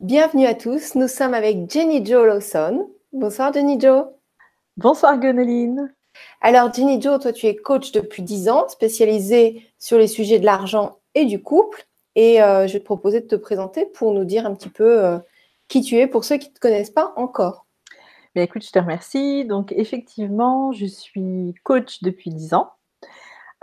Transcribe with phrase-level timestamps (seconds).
[0.00, 2.88] Bienvenue à tous, nous sommes avec Jenny Jo Lawson.
[3.12, 4.04] Bonsoir Jenny Jo.
[4.76, 5.92] Bonsoir Goneline.
[6.40, 10.44] Alors Jenny Jo, toi tu es coach depuis 10 ans, spécialisée sur les sujets de
[10.44, 11.84] l'argent et du couple.
[12.14, 15.04] Et euh, je vais te proposer de te présenter pour nous dire un petit peu
[15.04, 15.18] euh,
[15.66, 17.66] qui tu es pour ceux qui ne te connaissent pas encore.
[18.36, 19.46] Bien, écoute, je te remercie.
[19.46, 22.70] Donc effectivement, je suis coach depuis 10 ans.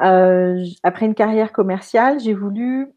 [0.02, 2.91] Euh, après une carrière commerciale, j'ai voulu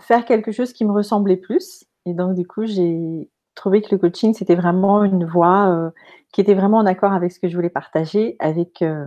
[0.00, 1.84] faire quelque chose qui me ressemblait plus.
[2.06, 5.90] Et donc, du coup, j'ai trouvé que le coaching, c'était vraiment une voie euh,
[6.32, 9.06] qui était vraiment en accord avec ce que je voulais partager avec euh,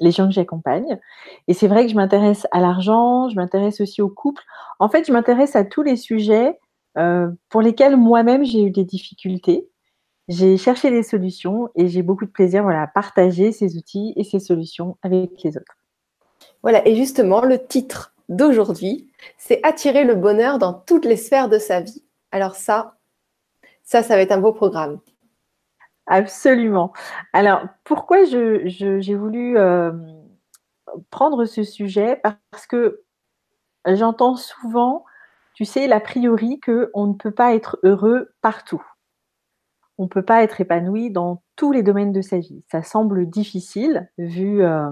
[0.00, 0.98] les gens que j'accompagne.
[1.48, 4.42] Et c'est vrai que je m'intéresse à l'argent, je m'intéresse aussi au couple.
[4.78, 6.58] En fait, je m'intéresse à tous les sujets
[6.98, 9.68] euh, pour lesquels moi-même j'ai eu des difficultés.
[10.28, 14.24] J'ai cherché des solutions et j'ai beaucoup de plaisir voilà, à partager ces outils et
[14.24, 15.76] ces solutions avec les autres.
[16.62, 21.58] Voilà, et justement, le titre d'aujourd'hui, c'est Attirer le bonheur dans toutes les sphères de
[21.58, 22.04] sa vie.
[22.32, 22.98] Alors ça,
[23.82, 25.00] ça, ça va être un beau programme.
[26.06, 26.92] Absolument.
[27.32, 29.92] Alors, pourquoi j'ai voulu euh,
[31.10, 32.20] prendre ce sujet?
[32.22, 33.02] Parce que
[33.86, 35.04] j'entends souvent,
[35.54, 38.82] tu sais, l'a priori qu'on ne peut pas être heureux partout.
[39.98, 42.64] On ne peut pas être épanoui dans tous les domaines de sa vie.
[42.72, 44.90] Ça semble difficile vu, euh,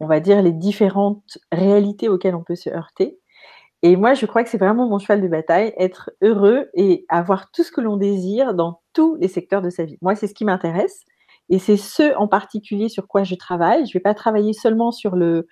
[0.00, 3.18] on va dire, les différentes réalités auxquelles on peut se heurter.
[3.84, 7.50] Et moi, je crois que c'est vraiment mon cheval de bataille, être heureux et avoir
[7.50, 9.98] tout ce que l'on désire dans tous les secteurs de sa vie.
[10.00, 11.04] Moi, c'est ce qui m'intéresse.
[11.50, 13.84] Et c'est ce en particulier sur quoi je travaille.
[13.84, 15.46] Je ne vais pas travailler seulement sur le,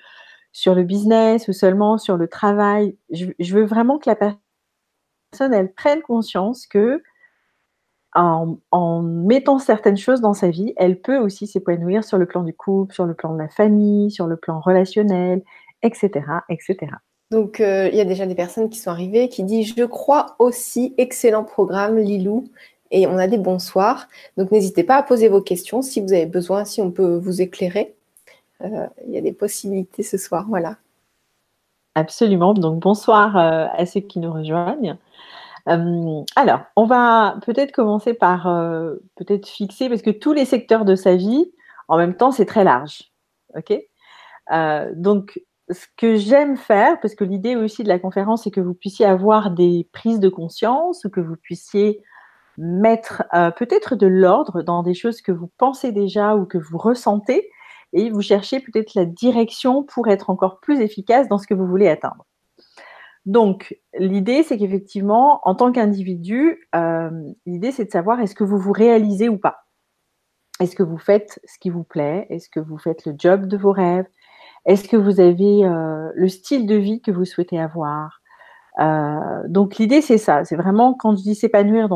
[0.51, 2.97] sur le business ou seulement sur le travail.
[3.11, 7.03] Je, veux vraiment que la personne, elle prenne conscience que
[8.15, 12.45] en, en, mettant certaines choses dans sa vie, elle peut aussi s'épanouir sur le plan
[12.45, 15.43] du couple, sur le plan de la famille, sur le plan relationnel,
[15.83, 16.93] etc., etc.
[17.33, 20.37] Donc, euh, il y a déjà des personnes qui sont arrivées qui disent Je crois
[20.39, 22.45] aussi, excellent programme, Lilou.
[22.91, 24.07] Et on a des bonsoirs.
[24.37, 27.41] Donc, n'hésitez pas à poser vos questions si vous avez besoin, si on peut vous
[27.41, 27.95] éclairer.
[28.61, 30.45] Euh, il y a des possibilités ce soir.
[30.47, 30.77] Voilà.
[31.95, 32.53] Absolument.
[32.53, 34.99] Donc, bonsoir euh, à ceux qui nous rejoignent.
[35.65, 38.43] alors, on va peut-être commencer par
[39.15, 41.51] peut-être fixer, parce que tous les secteurs de sa vie,
[41.89, 43.11] en même temps, c'est très large.
[43.57, 43.73] OK?
[44.97, 45.41] Donc,
[45.73, 49.07] ce que j'aime faire, parce que l'idée aussi de la conférence, c'est que vous puissiez
[49.07, 52.03] avoir des prises de conscience, ou que vous puissiez
[52.59, 56.79] mettre euh, peut-être de l'ordre dans des choses que vous pensez déjà ou que vous
[56.79, 57.51] ressentez,
[57.93, 61.67] et vous cherchez peut-être la direction pour être encore plus efficace dans ce que vous
[61.67, 62.27] voulez atteindre.
[63.27, 67.11] Donc, l'idée, c'est qu'effectivement, en tant qu'individu, euh,
[67.47, 69.67] l'idée, c'est de savoir est-ce que vous vous réalisez ou pas?
[70.59, 72.27] Est-ce que vous faites ce qui vous plaît?
[72.31, 74.07] Est-ce que vous faites le job de vos rêves?
[74.65, 78.21] Est-ce que vous avez euh, le style de vie que vous souhaitez avoir?
[78.79, 81.89] Euh, Donc l'idée c'est ça, c'est vraiment quand je dis s'épanouir,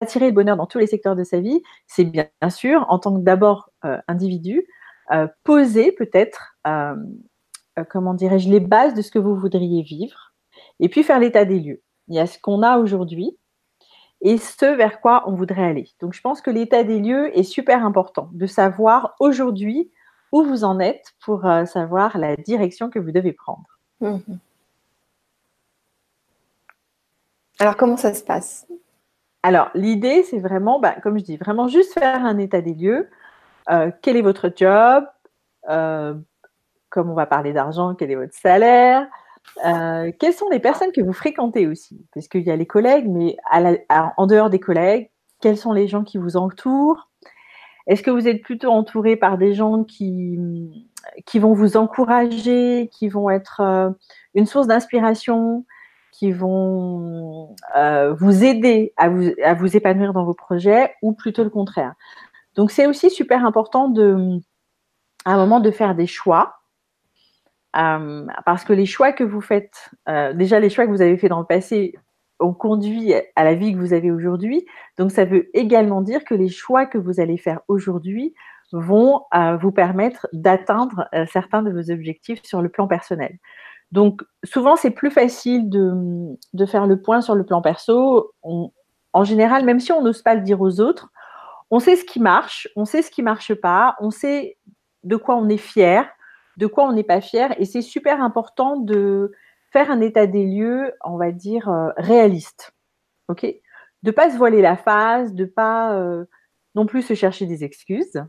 [0.00, 3.14] attirer le bonheur dans tous les secteurs de sa vie, c'est bien, sûr en tant
[3.14, 4.66] que d'abord euh, individu,
[5.44, 6.56] poser peut-être,
[7.90, 10.32] comment dirais-je, les bases de ce que vous voudriez vivre,
[10.80, 11.82] et puis faire l'état des lieux.
[12.08, 13.36] Il y a ce qu'on a aujourd'hui,
[14.22, 15.88] et ce vers quoi on voudrait aller.
[16.00, 19.90] Donc, je pense que l'état des lieux est super important, de savoir aujourd'hui
[20.32, 23.66] où vous en êtes pour euh, savoir la direction que vous devez prendre.
[24.00, 24.38] Mhm.
[27.60, 28.66] Alors, comment ça se passe?
[29.42, 33.08] Alors, l'idée, c'est vraiment, bah, comme je dis, vraiment juste faire un état des lieux.
[33.70, 35.04] Euh, quel est votre job?
[35.68, 36.14] Euh,
[36.88, 39.06] Comme on va parler d'argent, quel est votre salaire?
[40.18, 42.04] Quelles sont les personnes que vous fréquentez aussi?
[42.14, 45.10] Parce qu'il y a les collègues, mais en dehors des collègues,
[45.40, 47.10] quels sont les gens qui vous entourent?
[47.86, 50.38] Est-ce que vous êtes plutôt entouré par des gens qui,
[51.34, 53.90] vont vous encourager, qui vont être euh,
[54.34, 55.64] une source d'inspiration,
[56.12, 61.94] qui vont euh, vous aider à vous, épanouir dans vos projets ou plutôt le contraire?
[62.54, 63.92] Donc c'est aussi super important
[65.24, 66.56] à un moment de faire des choix.
[67.74, 69.90] Euh, parce que les choix que vous faites,
[70.34, 71.94] déjà les choix que vous avez fait dans le passé,
[72.50, 74.66] conduit à la vie que vous avez aujourd'hui.
[74.98, 78.34] Donc, ça veut également dire que les choix que vous allez faire aujourd'hui
[78.72, 83.38] vont euh, vous permettre d'atteindre euh, certains de vos objectifs sur le plan personnel.
[83.92, 88.32] Donc, souvent, c'est plus facile de, faire le point sur le plan perso.
[88.42, 91.12] en général, même si on n'ose pas le dire aux autres,
[91.70, 94.58] on sait ce qui marche, on sait ce qui marche pas, on sait
[95.04, 96.06] de quoi on est fier,
[96.58, 97.54] de quoi on n'est pas fier.
[97.58, 99.32] Et c'est super important de,
[99.72, 102.74] faire un état des lieux, on va dire, euh, réaliste.
[103.28, 103.46] OK?
[104.02, 106.24] De pas se voiler la face, de pas euh,
[106.74, 108.22] non plus se chercher des excuses.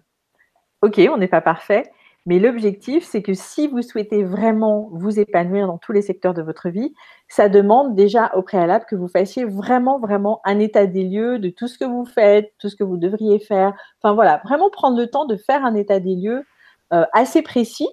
[0.81, 1.91] OK, on n'est pas parfait,
[2.25, 6.41] Mais l'objectif, c'est que si vous souhaitez vraiment vous épanouir dans tous les secteurs de
[6.41, 6.93] votre vie,
[7.27, 11.49] ça demande déjà au préalable que vous fassiez vraiment, vraiment un état des lieux de
[11.49, 13.73] tout ce que vous faites, tout ce que vous devriez faire.
[14.01, 16.45] Enfin voilà, vraiment prendre le temps de faire un état des lieux
[16.93, 17.89] euh, assez précis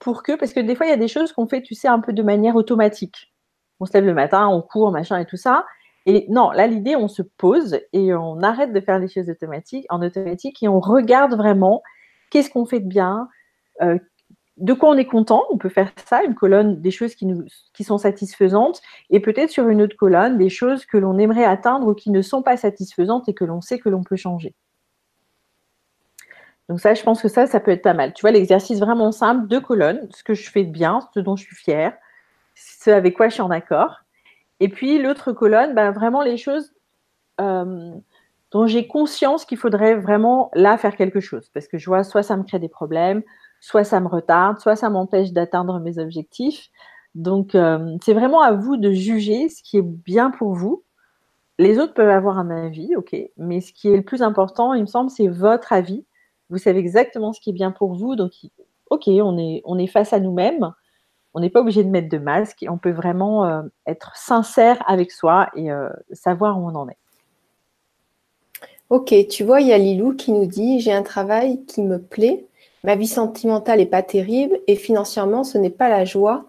[0.00, 1.86] pour que, parce que des fois, il y a des choses qu'on fait, tu sais,
[1.86, 3.32] un peu de manière automatique.
[3.78, 5.64] On se lève le matin, on court, machin et tout ça.
[6.06, 9.30] Et non, là, l'idée, on se pose et on arrête de faire les choses
[9.90, 11.82] en automatique et on regarde vraiment
[12.30, 13.28] qu'est-ce qu'on fait de bien,
[13.82, 13.98] euh,
[14.56, 15.44] de quoi on est content.
[15.50, 17.26] On peut faire ça, une colonne des choses qui,
[17.74, 18.80] qui sont satisfaisantes
[19.10, 22.22] et peut-être sur une autre colonne des choses que l'on aimerait atteindre ou qui ne
[22.22, 24.54] sont pas satisfaisantes et que l'on sait que l'on peut changer.
[26.70, 28.12] Donc ça, je pense que ça, ça peut être pas mal.
[28.12, 31.34] Tu vois, l'exercice vraiment simple, deux colonnes, ce que je fais de bien, ce dont
[31.34, 31.92] je suis fière,
[32.54, 34.02] ce avec quoi je suis en accord.
[34.60, 36.72] Et puis l'autre colonne, ben, vraiment les choses
[37.40, 37.90] euh,
[38.52, 41.50] dont j'ai conscience qu'il faudrait vraiment là faire quelque chose.
[41.52, 43.24] Parce que je vois, soit ça me crée des problèmes,
[43.58, 46.68] soit ça me retarde, soit ça m'empêche d'atteindre mes objectifs.
[47.16, 50.84] Donc euh, c'est vraiment à vous de juger ce qui est bien pour vous.
[51.58, 54.82] Les autres peuvent avoir un avis, ok, mais ce qui est le plus important, il
[54.82, 56.04] me semble, c'est votre avis
[56.50, 58.16] vous savez exactement ce qui est bien pour vous.
[58.16, 58.32] Donc,
[58.90, 60.72] ok, on est, on est face à nous-mêmes.
[61.32, 64.82] On n'est pas obligé de mettre de masque et on peut vraiment euh, être sincère
[64.88, 66.98] avec soi et euh, savoir où on en est.
[68.90, 72.02] Ok, tu vois, il y a Lilou qui nous dit J'ai un travail qui me
[72.02, 72.46] plaît,
[72.82, 76.46] ma vie sentimentale n'est pas terrible et financièrement, ce n'est pas la joie.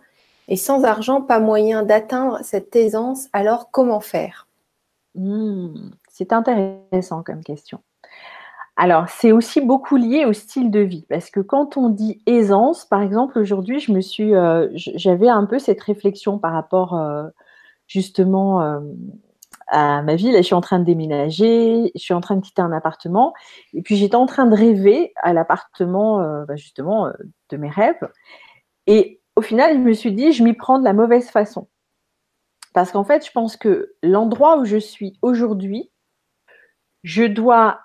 [0.48, 4.48] Et sans argent, pas moyen d'atteindre cette aisance, alors comment faire?
[5.13, 7.81] Hmm, C'est intéressant comme question.
[8.77, 12.85] Alors, c'est aussi beaucoup lié au style de vie, parce que quand on dit aisance,
[12.85, 17.27] par exemple, aujourd'hui, je me suis, euh, j'avais un peu cette réflexion par rapport euh,
[17.88, 18.79] justement euh,
[19.68, 20.31] à ma vie.
[20.31, 23.33] Là, je suis en train de déménager, je suis en train de quitter un appartement,
[23.73, 27.12] et puis j'étais en train de rêver à l'appartement, bah, justement,
[27.50, 28.09] de mes rêves.
[28.88, 31.67] Et au final, je me suis dit, je m'y prends de la mauvaise façon.
[32.74, 35.91] Parce qu'en fait, je pense que l'endroit où je suis aujourd'hui,
[37.03, 37.79] je dois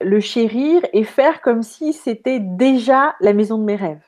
[0.00, 4.04] le chérir et faire comme si c'était déjà la maison de mes rêves.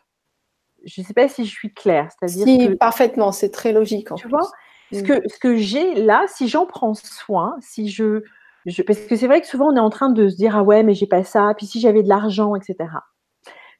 [0.84, 2.08] Je ne sais pas si je suis claire.
[2.10, 4.12] C'est-à-dire si, parfaitement, c'est très logique.
[4.12, 4.48] En tu vois
[4.92, 8.22] ce que, ce que j'ai là, si j'en prends soin, si je,
[8.66, 10.62] je parce que c'est vrai que souvent on est en train de se dire ah
[10.62, 12.88] ouais mais j'ai pas ça, puis si j'avais de l'argent, etc.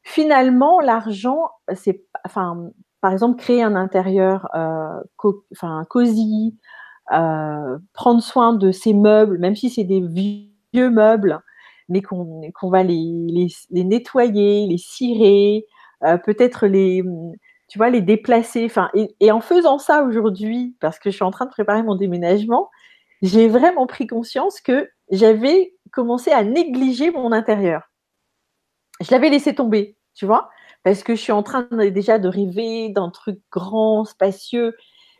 [0.03, 2.71] Finalement, l'argent, c'est, enfin,
[3.01, 5.03] par exemple, créer un intérieur, euh,
[5.53, 6.57] enfin, cosy,
[7.13, 11.41] euh, prendre soin de ses meubles, même si c'est des vieux meubles,
[11.89, 15.67] mais qu'on va les, les, nettoyer, les cirer,
[16.05, 17.03] euh, peut-être les,
[17.69, 18.65] tu vois, les déplacer.
[18.65, 21.95] Enfin, et, en faisant ça aujourd'hui, parce que je suis en train de préparer mon
[21.95, 22.71] déménagement,
[23.23, 27.91] j'ai vraiment pris conscience que j'avais commencé à négliger mon intérieur.
[29.01, 30.51] Je l'avais laissé tomber, tu vois,
[30.83, 34.75] parce que je suis en train déjà de rêver d'un truc grand, spacieux.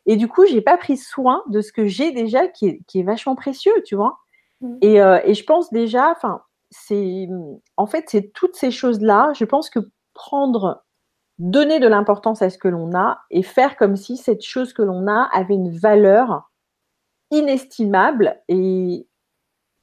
[0.07, 3.01] Et du coup, j'ai pas pris soin de ce que j'ai déjà qui est, qui
[3.01, 4.19] est, vachement précieux, tu vois.
[4.61, 4.77] Mmh.
[4.81, 7.29] Et, euh, et, je pense déjà, enfin, c'est
[7.77, 9.33] en fait c'est toutes ces choses-là.
[9.35, 9.81] Je pense que
[10.15, 10.85] prendre,
[11.39, 14.83] donner de l'importance à ce que l'on a et faire comme si cette chose que
[14.83, 16.51] l'on a avait une valeur
[17.31, 19.07] inestimable et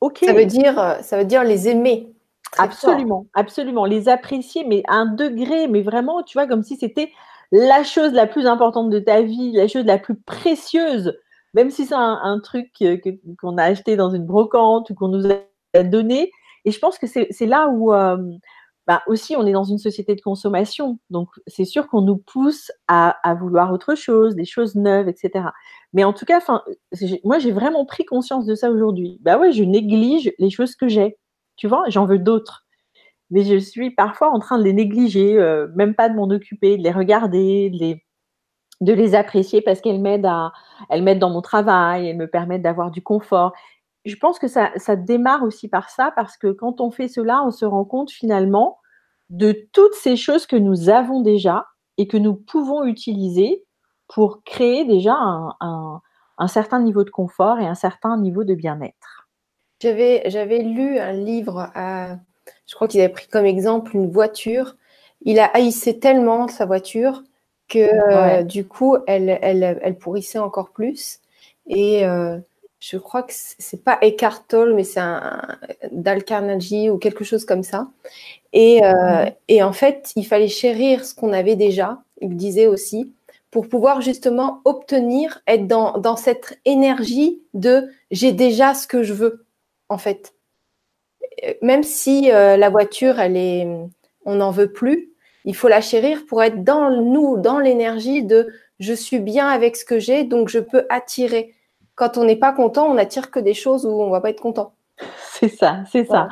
[0.01, 0.19] ok.
[0.25, 2.11] Ça veut dire, ça veut dire les aimer.
[2.57, 7.11] Absolument, absolument, les apprécier, mais à un degré, mais vraiment, tu vois, comme si c'était
[7.51, 11.17] la chose la plus importante de ta vie, la chose la plus précieuse,
[11.53, 12.71] même si c'est un, truc
[13.39, 15.29] qu'on a acheté dans une brocante ou qu'on nous
[15.73, 16.31] a donné,
[16.65, 18.17] et je pense que c'est là où euh,
[18.87, 20.99] bah, aussi on est dans une société de consommation.
[21.09, 25.45] Donc c'est sûr qu'on nous pousse à, vouloir autre chose, des choses neuves, etc.
[25.93, 26.39] Mais en tout cas,
[27.23, 29.19] moi j'ai vraiment pris conscience de ça aujourd'hui.
[29.21, 31.17] Bah ouais, je néglige les choses que j'ai.
[31.55, 32.65] Tu vois, j'en veux d'autres.
[33.31, 36.77] Mais je suis parfois en train de les négliger, euh, même pas de m'en occuper,
[36.77, 37.69] de les regarder,
[38.81, 40.29] de les, apprécier parce qu'elles m'aident
[40.91, 43.53] m'aident dans mon travail, elles me permettent d'avoir du confort
[44.05, 47.51] je pense que ça, démarre aussi par ça, parce que quand on fait cela, on
[47.51, 48.79] se rend compte finalement
[49.29, 51.65] de toutes ces choses que nous avons déjà
[51.97, 53.63] et que nous pouvons utiliser
[54.07, 56.01] pour créer déjà un,
[56.47, 59.27] certain niveau de confort et un certain niveau de bien-être.
[59.81, 60.21] J'avais,
[60.59, 64.75] lu un livre, je crois qu'il avait pris comme exemple une voiture.
[65.21, 67.23] Il a haïssé tellement sa voiture
[67.67, 71.19] que euh, du coup, elle, elle, pourrissait encore plus.
[71.67, 72.37] Et euh,
[72.91, 75.41] je crois que c'est pas Eckhart Tolle, mais c'est un
[75.91, 77.89] Dal Carnegie ou quelque chose comme ça.
[78.53, 83.11] Et, euh, et en fait, il fallait chérir ce qu'on avait déjà, il disait aussi,
[83.49, 89.13] pour pouvoir justement obtenir, être dans, dans cette énergie de j'ai déjà ce que je
[89.13, 89.47] veux,
[89.89, 90.35] en fait.
[91.63, 93.67] Même si euh, la voiture, elle est,
[94.25, 95.11] on n'en veut plus,
[95.45, 99.77] Il faut la chérir pour être dans nous, dans l'énergie de je suis bien avec
[99.77, 101.54] ce que j'ai, donc je peux attirer.
[101.95, 104.41] Quand on n'est pas content, on attire que des choses où on va pas être
[104.41, 104.75] content.
[105.19, 106.29] C'est ça, c'est ça.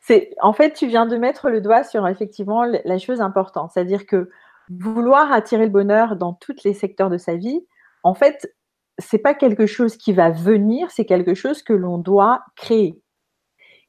[0.00, 4.06] C'est en fait, tu viens de mettre le doigt sur effectivement la chose importante, c'est-à-dire
[4.06, 4.30] que
[4.70, 7.66] vouloir attirer le bonheur dans tous les secteurs de sa vie,
[8.04, 8.54] en fait,
[8.98, 13.00] c'est pas quelque chose qui va venir, c'est quelque chose que l'on doit créer.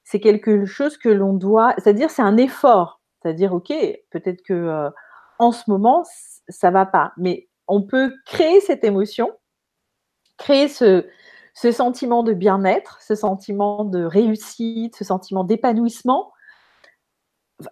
[0.03, 3.01] C'est quelque chose que l'on doit, c'est-à-dire c'est un effort.
[3.21, 3.73] C'est-à-dire, ok,
[4.11, 4.89] peut-être que euh,
[5.39, 6.03] en ce moment
[6.47, 9.31] ça va pas, mais on peut créer cette émotion,
[10.37, 11.05] créer ce,
[11.71, 16.31] sentiment de bien-être, ce sentiment de réussite, ce sentiment d'épanouissement.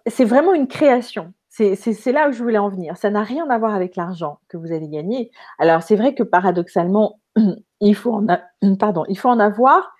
[0.06, 1.32] C'est vraiment une création.
[1.50, 2.96] C'est là où je voulais en venir.
[2.96, 5.30] Ça n'a rien à voir avec l'argent que vous allez gagner.
[5.58, 7.20] Alors, c'est vrai que paradoxalement,
[7.80, 9.94] il faut en, avoir,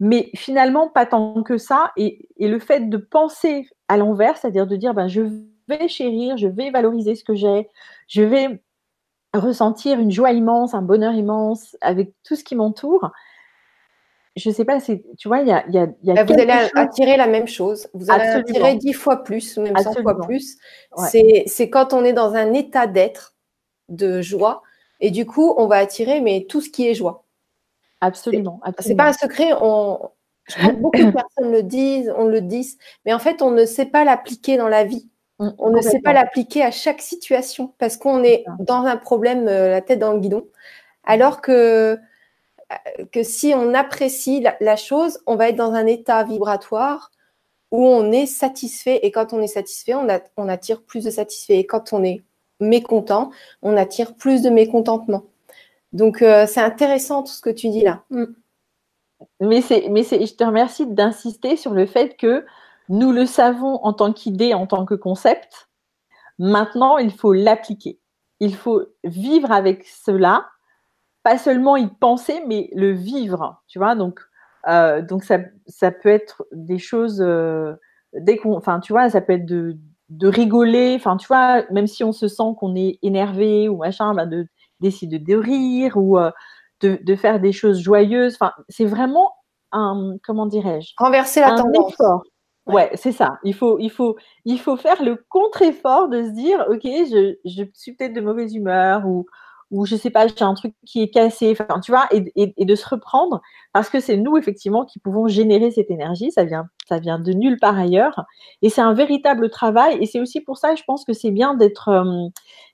[0.00, 1.92] mais finalement, pas tant que ça.
[1.96, 5.22] Et, le fait de penser à l'envers, c'est-à-dire de dire, ben, je
[5.68, 7.68] vais chérir, je vais valoriser ce que j'ai,
[8.08, 8.62] je vais
[9.34, 13.10] ressentir une joie immense, un bonheur immense avec tout ce qui m'entoure,
[14.38, 17.16] je ne sais pas, tu vois, il y a, y a, bah, Vous allez attirer
[17.16, 17.88] la même chose.
[17.92, 20.56] Vous allez attirer dix fois plus, même cent fois plus.
[21.10, 23.34] C'est quand on est dans un état d'être,
[23.88, 24.62] de joie,
[25.00, 27.24] et du coup, on va attirer mais tout ce qui est joie.
[28.00, 28.60] Absolument.
[28.78, 29.50] C'est pas un secret.
[29.60, 30.10] On,
[30.80, 34.04] beaucoup de personnes le disent, on le dit, mais en fait, on ne sait pas
[34.04, 35.08] l'appliquer dans la vie.
[35.38, 39.70] On ne sait pas l'appliquer à chaque situation parce qu'on est dans un problème, euh,
[39.70, 40.44] la tête dans le guidon.
[41.04, 41.98] Alors que
[43.12, 47.10] que si on apprécie la, chose, on va être dans un état vibratoire
[47.70, 49.00] où on est satisfait.
[49.02, 51.58] Et quand on est satisfait, on, attire plus de satisfait.
[51.58, 52.22] Et quand on est
[52.60, 53.30] mécontent,
[53.62, 55.24] on attire plus de mécontentement.
[55.92, 58.02] Donc, euh, c'est intéressant tout ce que tu dis là.
[58.10, 58.24] Mm.
[59.40, 62.44] Mais, c'est, mais je te remercie d'insister sur le fait que
[62.88, 65.68] nous le savons en tant qu'idée, en tant que concept.
[66.38, 68.00] Maintenant, il faut l'appliquer.
[68.40, 70.46] Il faut vivre avec cela
[71.22, 73.94] pas seulement y penser, mais le vivre, tu vois.
[73.94, 74.20] Donc,
[74.68, 77.74] euh, donc ça, ça, peut être des choses, euh,
[78.14, 79.76] dès qu'on, enfin, tu vois, ça peut être de,
[80.08, 84.14] de rigoler, enfin, tu vois, même si on se sent qu'on est énervé ou machin,
[84.14, 84.46] ben de
[84.80, 86.30] décider de rire ou euh,
[86.80, 88.34] de, de, faire des choses joyeuses.
[88.34, 89.32] Enfin, c'est vraiment
[89.72, 90.94] un, comment dirais-je?
[90.96, 91.92] Renverser la tendance.
[91.92, 92.22] Effort.
[92.68, 93.38] Ouais, c'est ça.
[93.44, 97.94] Il faut, il, faut, il faut faire le contre-effort de se dire, OK, je, suis
[97.94, 99.26] peut-être de mauvaise humeur ou,
[99.70, 102.64] ou je sais pas, j'ai un truc qui est cassé, enfin, tu vois, et, et,
[102.64, 103.40] de se reprendre,
[103.72, 107.32] parce que c'est nous, effectivement, qui pouvons générer cette énergie, ça vient, ça vient de
[107.32, 108.24] nulle part ailleurs,
[108.62, 111.54] et c'est un véritable travail, et c'est aussi pour ça, je pense que c'est bien
[111.54, 112.28] d'être euh,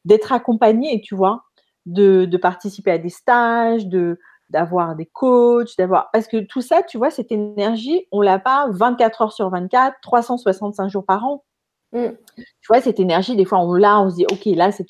[0.05, 1.45] d'être accompagné, tu vois,
[1.87, 4.19] de, de, participer à des stages, de
[4.55, 8.69] d'avoir des coachs, d'avoir parce que tout ça, tu vois, cette énergie, on l'a pas
[8.71, 11.45] 24 heures sur 24, 365 jours par an.
[11.93, 12.11] Mm.
[12.37, 14.87] Tu vois, cette énergie, des fois, on l'a, on se dit, ok, là, c'est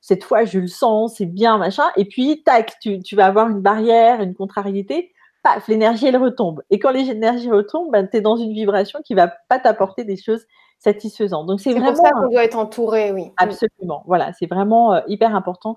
[0.00, 1.82] cette fois, je le sens, c'est bien, machin.
[1.96, 5.12] Et puis, tac, tu, vas avoir une barrière, une contrariété.
[5.42, 6.62] Paf, l'énergie, elle retombe.
[6.70, 10.16] Et quand l'énergie retombe, ben, tu es dans une vibration qui va pas t'apporter des
[10.16, 10.46] choses
[10.78, 11.46] satisfaisantes.
[11.46, 11.92] Donc, c'est vraiment.
[11.92, 13.32] pour ça qu'on doit être entouré, oui.
[13.36, 14.04] Absolument.
[14.06, 15.74] Voilà, c'est vraiment euh, hyper important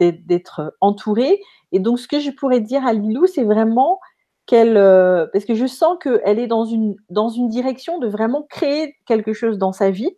[0.00, 1.40] d'être euh, entouré.
[1.72, 4.00] Et donc, ce que je pourrais dire à Lilou, c'est vraiment
[4.46, 4.76] qu'elle.
[4.76, 8.96] Euh, parce que je sens qu'elle est dans une, dans une direction de vraiment créer
[9.06, 10.10] quelque chose dans sa vie.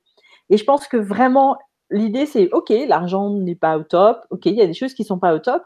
[0.50, 1.56] Et je pense que vraiment,
[1.90, 5.02] l'idée, c'est OK, l'argent n'est pas au top, OK, il y a des choses qui
[5.02, 5.62] ne sont pas au top,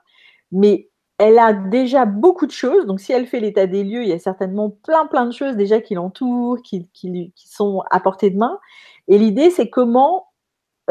[0.53, 0.89] mais
[1.19, 2.87] elle a déjà beaucoup de choses.
[2.87, 5.55] Donc, si elle fait l'état des lieux, il y a certainement plein, plein de choses
[5.55, 8.59] déjà qui l'entourent, qui, qui, sont à portée de main.
[9.07, 10.29] Et l'idée, c'est comment,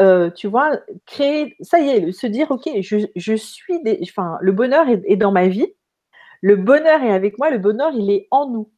[0.00, 4.38] euh, tu vois, créer, ça y est, se dire, OK, je, je suis, des, enfin,
[4.40, 5.66] le bonheur est, dans ma vie,
[6.40, 8.70] le bonheur est avec moi, le bonheur, il est en nous.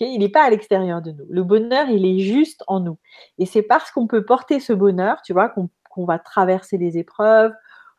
[0.00, 1.26] Il n'est pas à l'extérieur de nous.
[1.30, 2.98] Le bonheur, il est juste en nous.
[3.38, 6.98] Et c'est parce qu'on peut porter ce bonheur, tu vois, qu'on qu'on va traverser les
[6.98, 7.52] épreuves,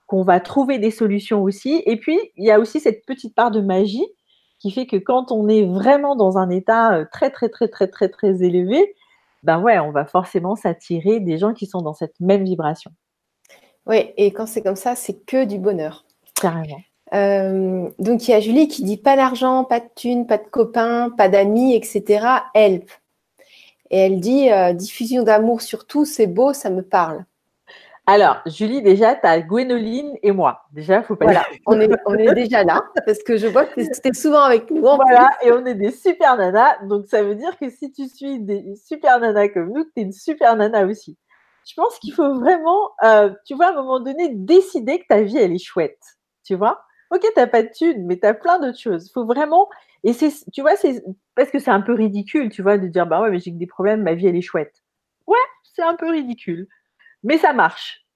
[0.06, 1.82] qu'on va trouver des solutions aussi.
[1.86, 4.06] Et puis, il y a aussi cette petite part de magie
[4.60, 7.88] qui fait que quand on est vraiment dans un état euh, très, très, très, très,
[7.88, 8.96] très, très élevé,
[9.48, 12.92] ben ouais, on va forcément s'attirer des gens qui sont dans cette même vibration.
[13.86, 16.04] Oui, et quand c'est comme ça, c'est que du bonheur.
[16.36, 16.82] Carrément.
[17.14, 20.44] Euh, donc il y a Julie qui dit pas d'argent, pas de thunes, pas de
[20.44, 22.28] copains, pas d'amis, etc.
[22.54, 22.92] Help.
[23.90, 27.24] Et elle dit euh, diffusion d'amour surtout, c'est beau, ça me parle.
[28.10, 30.64] Alors, Julie, déjà, tu as Gwénoline et moi.
[30.72, 33.82] Déjà, faut pas Voilà, on est, on est déjà là parce que je vois que
[33.82, 34.80] tu es souvent avec nous.
[34.80, 36.78] Voilà, et on est des super nanas.
[36.86, 40.02] Donc, ça veut dire que si tu suis des super nanas comme nous, tu es
[40.04, 41.18] une super nana aussi.
[41.68, 45.22] Je pense qu'il faut vraiment, euh, tu vois, à un moment donné, décider que ta
[45.22, 46.00] vie, elle est chouette.
[46.46, 49.08] Tu vois Ok, tu n'as pas de thunes, mais tu as plein d'autres choses.
[49.08, 49.68] Il faut vraiment.
[50.06, 51.04] Et c'est, tu vois, c'est
[51.36, 53.58] parce que c'est un peu ridicule, tu vois, de dire, bah ouais, mais j'ai que
[53.58, 54.82] des problèmes, ma vie, elle est chouette.
[55.28, 55.36] Ouais,
[55.76, 56.70] c'est un peu ridicule
[57.24, 58.08] mais ça marche.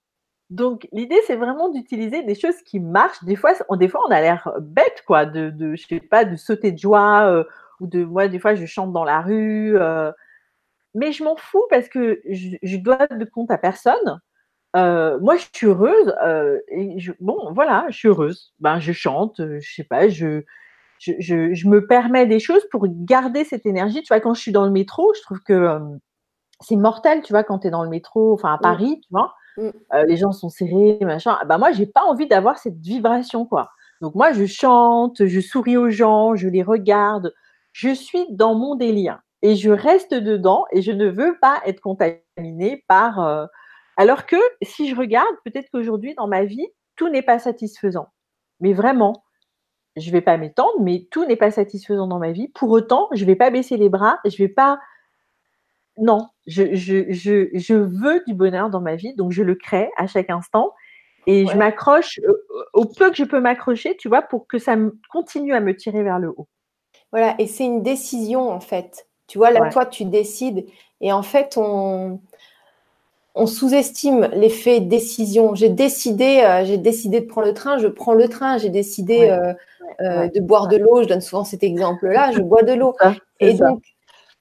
[0.52, 3.24] Donc, l'idée, c'est vraiment d'utiliser des choses qui marchent.
[3.24, 6.36] Des fois, on, des on a l'air bête, quoi, de, de, je sais pas, de
[6.36, 7.46] sauter de joie, euh,
[7.80, 9.78] ou de, moi, des fois, je chante dans la rue.
[9.80, 10.12] Euh,
[10.94, 14.20] mais je m'en fous parce que je, dois de compte à personne.
[14.76, 16.14] Euh, moi, je suis heureuse.
[17.22, 18.54] bon, voilà, je suis heureuse.
[18.60, 20.44] Ben, je chante, je sais pas, je,
[21.00, 21.14] je,
[21.54, 24.02] je, me permets des choses pour garder cette énergie.
[24.02, 25.80] Tu vois, quand je suis dans le métro, je trouve que
[26.62, 29.36] c'est mortel, tu vois, quand tu es dans le métro, enfin à Paris, tu vois
[29.58, 29.70] Mm.
[29.94, 31.38] Euh, les gens sont serrés, machin.
[31.46, 33.72] Bah moi, j'ai pas envie d'avoir cette vibration, quoi.
[34.02, 37.34] Donc moi, je chante, je souris aux gens, je les regarde.
[37.72, 41.82] Je suis dans mon délire et je reste dedans et je ne veux pas être
[41.82, 43.20] contaminée par.
[43.20, 43.46] Euh,
[43.98, 48.08] alors que si je regarde, peut-être qu'aujourd'hui dans ma vie, tout n'est pas satisfaisant.
[48.60, 49.24] Mais vraiment,
[49.98, 52.48] je vais pas m'étendre, mais tout n'est pas satisfaisant dans ma vie.
[52.50, 54.80] Pour autant, je vais pas baisser les bras, je vais pas
[55.98, 60.30] non, je, je, veux du bonheur dans ma vie, donc je le crée à chaque
[60.30, 60.74] instant.
[61.28, 62.34] Et je m'accroche euh,
[62.74, 64.76] au peu que je peux m'accrocher, tu vois, pour que ça
[65.12, 66.48] continue à me tirer vers le haut.
[67.12, 69.08] Voilà, et c'est une décision en fait.
[69.28, 70.66] Tu vois, là, toi, tu décides.
[71.00, 72.20] Et en fait, on,
[73.36, 75.56] on sous-estime l'effet décision.
[75.56, 78.58] J'ai décidé, euh, j'ai décidé de prendre le train, je prends le train.
[78.58, 81.04] J'ai décidé euh, de boire de l'eau.
[81.04, 82.32] Je donne souvent cet exemple-là.
[82.32, 82.96] Je bois de l'eau.
[83.40, 83.84] Et donc,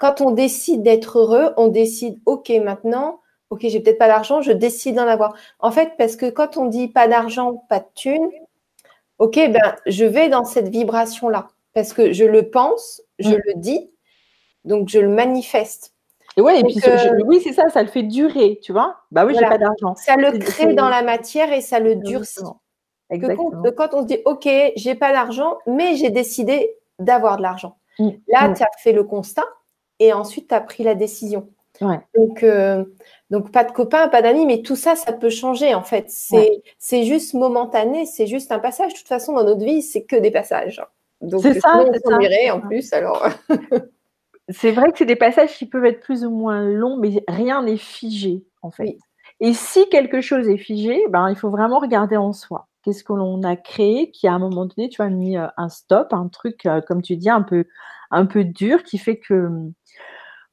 [0.01, 4.51] quand on décide d'être heureux, on décide, OK, maintenant, OK, j'ai peut-être pas d'argent, je
[4.51, 5.35] décide d'en avoir.
[5.59, 8.31] En fait, parce que quand on dit pas d'argent, pas de thune,
[9.19, 11.49] OK, ben, je vais dans cette vibration-là.
[11.75, 13.41] Parce que je le pense, je mm.
[13.45, 13.91] le dis,
[14.65, 15.93] donc je le manifeste.
[16.39, 18.97] Et ouais, et puis euh, oui, c'est ça, ça le fait durer, tu vois.
[19.11, 19.95] Bah oui, j'ai pas d'argent.
[19.97, 22.41] Ça le crée dans la matière et ça le durcit.
[23.11, 23.51] Exactement.
[23.51, 27.77] Quand, quand, on se dit, OK, j'ai pas d'argent, mais j'ai décidé d'avoir de l'argent.
[27.99, 28.11] Mm.
[28.29, 28.55] Là, mm.
[28.55, 29.45] tu as fait le constat
[30.01, 31.49] et ensuite tu as pris la décision.
[32.15, 32.85] Donc, euh,
[33.31, 36.07] donc, pas de copains, pas d'amis, mais tout ça, ça peut changer en fait.
[36.09, 38.93] C'est juste momentané, c'est juste un passage.
[38.93, 40.83] De toute façon, dans notre vie, c'est que des passages.
[41.23, 42.93] Donc, c'est ça, on en plus.
[42.93, 43.27] Alors,
[44.51, 47.63] c'est vrai que c'est des passages qui peuvent être plus ou moins longs, mais rien
[47.63, 48.99] n'est figé en fait.
[49.41, 52.69] Et si quelque chose est figé, ben, il faut vraiment regarder en soi.
[52.83, 55.69] Qu'est-ce que l'on a créé qui, à un moment donné, tu as mis euh, un
[55.69, 57.65] stop, un truc, euh, comme tu dis, un peu,
[58.11, 59.51] un peu dur, qui fait que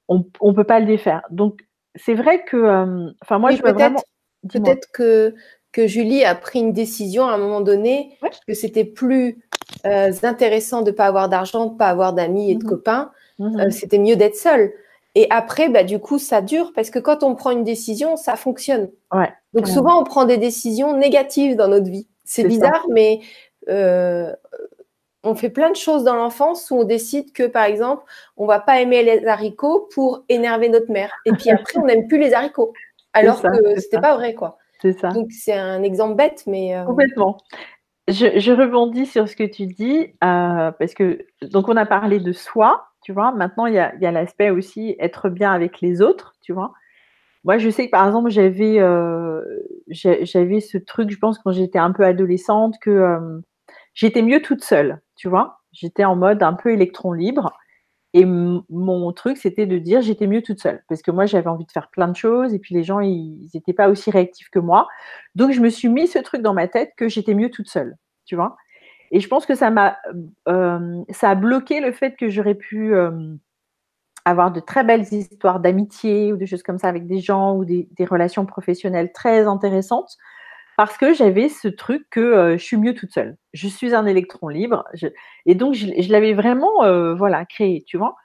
[0.07, 1.21] on ne peut pas le défaire.
[1.29, 1.61] Donc,
[1.97, 4.01] c'est vrai que, euh, enfin, moi, je peut vraiment.
[4.49, 5.35] Peut-être que,
[5.71, 8.17] que Julie a pris une décision à un moment donné
[8.47, 9.43] que c'était plus
[9.85, 12.69] euh, intéressant de ne pas avoir d'argent, de ne pas avoir d'amis et de mmh
[12.69, 13.11] copains.
[13.39, 14.71] Mmh euh, c'était mieux d'être seule.
[15.15, 18.35] Et après, bah, du coup, ça dure parce que quand on prend une décision, ça
[18.35, 18.89] fonctionne.
[19.53, 22.07] Donc, souvent, on prend des décisions négatives dans notre vie.
[22.23, 23.21] C'est bizarre, mais
[25.23, 28.03] on fait plein de choses dans l'enfance où on décide que, par exemple,
[28.37, 31.11] on va pas aimer les haricots pour énerver notre mère.
[31.25, 32.73] Et puis après, on n'aime plus les haricots.
[33.13, 34.57] Alors que c'était pas vrai, quoi.
[34.81, 35.09] C'est ça.
[35.09, 36.75] Donc, c'est un exemple bête, mais.
[36.75, 37.37] Euh, Complètement.
[38.07, 42.31] Je, rebondis sur ce que tu dis, euh, parce que, donc, on a parlé de
[42.31, 43.31] soi, tu vois.
[43.31, 46.73] Maintenant, il y a, l'aspect aussi être bien avec les autres, tu vois.
[47.43, 49.41] Moi, je sais que, par exemple, j'avais, euh,
[49.87, 53.41] j'avais ce truc, je pense, quand j'étais un peu adolescente, que
[53.97, 55.59] j'étais mieux toute seule tu vois.
[55.73, 57.51] J'étais en mode un peu électron libre.
[58.13, 60.81] Et mon truc, c'était de dire j'étais mieux toute seule.
[60.87, 62.53] Parce que moi, j'avais envie de faire plein de choses.
[62.53, 64.87] Et puis les gens, ils n'étaient pas aussi réactifs que moi.
[65.35, 67.97] Donc, je me suis mis ce truc dans ma tête que j'étais mieux toute seule.
[68.25, 68.55] Tu vois
[69.11, 69.97] Et je pense que ça m'a,
[70.47, 73.35] euh, ça a bloqué le fait que j'aurais pu euh,
[74.25, 77.65] avoir de très belles histoires d'amitié ou de choses comme ça avec des gens ou
[77.65, 80.17] des relations professionnelles très intéressantes
[80.77, 83.35] parce que j'avais ce truc que euh, je suis mieux toute seule.
[83.53, 84.85] Je suis un électron libre.
[85.47, 88.15] et donc, je, l'avais vraiment euh, voilà, créé, tu vois.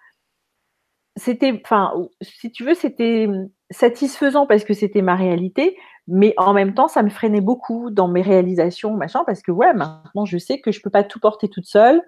[1.17, 3.27] C'était, enfin, si tu veux, c'était
[3.71, 8.09] satisfaisant parce que c'était ma réalité, mais en même temps, ça me freinait beaucoup dans
[8.09, 11.21] mes réalisations, machin, parce que ouais, maintenant, je sais que je ne peux pas tout
[11.21, 12.03] porter toute seule.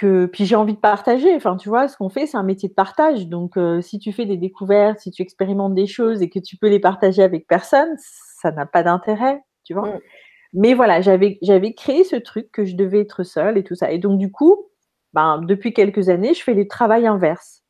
[0.00, 1.34] Que, puis j'ai envie de partager.
[1.34, 3.26] Enfin, tu vois, ce qu'on fait, c'est un métier de partage.
[3.26, 6.56] Donc, euh, si tu fais des découvertes, si tu expérimentes des choses et que tu
[6.56, 9.88] peux les partager avec personne, ça n'a pas d'intérêt, tu vois.
[9.88, 10.00] Mm.
[10.54, 13.92] Mais voilà, j'avais, j'avais créé ce truc que je devais être seule et tout ça.
[13.92, 14.70] Et donc, du coup,
[15.12, 17.62] ben, depuis quelques années, je fais le travail inverse.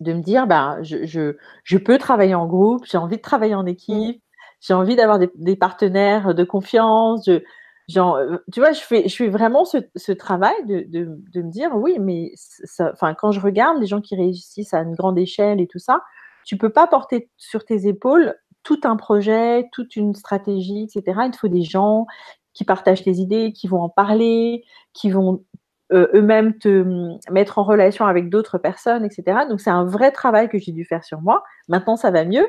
[0.00, 3.54] De me dire, ben, je, je, je peux travailler en groupe, j'ai envie de travailler
[3.54, 4.20] en équipe, mm.
[4.60, 7.24] j'ai envie d'avoir des, partenaires de confiance.
[7.26, 7.42] Je,
[7.88, 11.50] genre, euh, tu vois, je fais, je fais vraiment ce, travail de, de, de, me
[11.50, 15.60] dire, oui, mais ça, quand je regarde les gens qui réussissent à une grande échelle
[15.60, 16.02] et tout ça,
[16.44, 21.20] tu peux pas porter sur tes épaules tout un projet, toute une stratégie, etc.
[21.26, 22.06] Il te faut des gens
[22.54, 25.44] qui partagent tes idées, qui vont en parler, qui vont
[25.92, 29.40] euh, eux-mêmes te hum, mettre en relation avec d'autres personnes, etc.
[29.48, 31.42] Donc c'est un vrai travail que j'ai dû faire sur moi.
[31.68, 32.46] Maintenant, ça va mieux.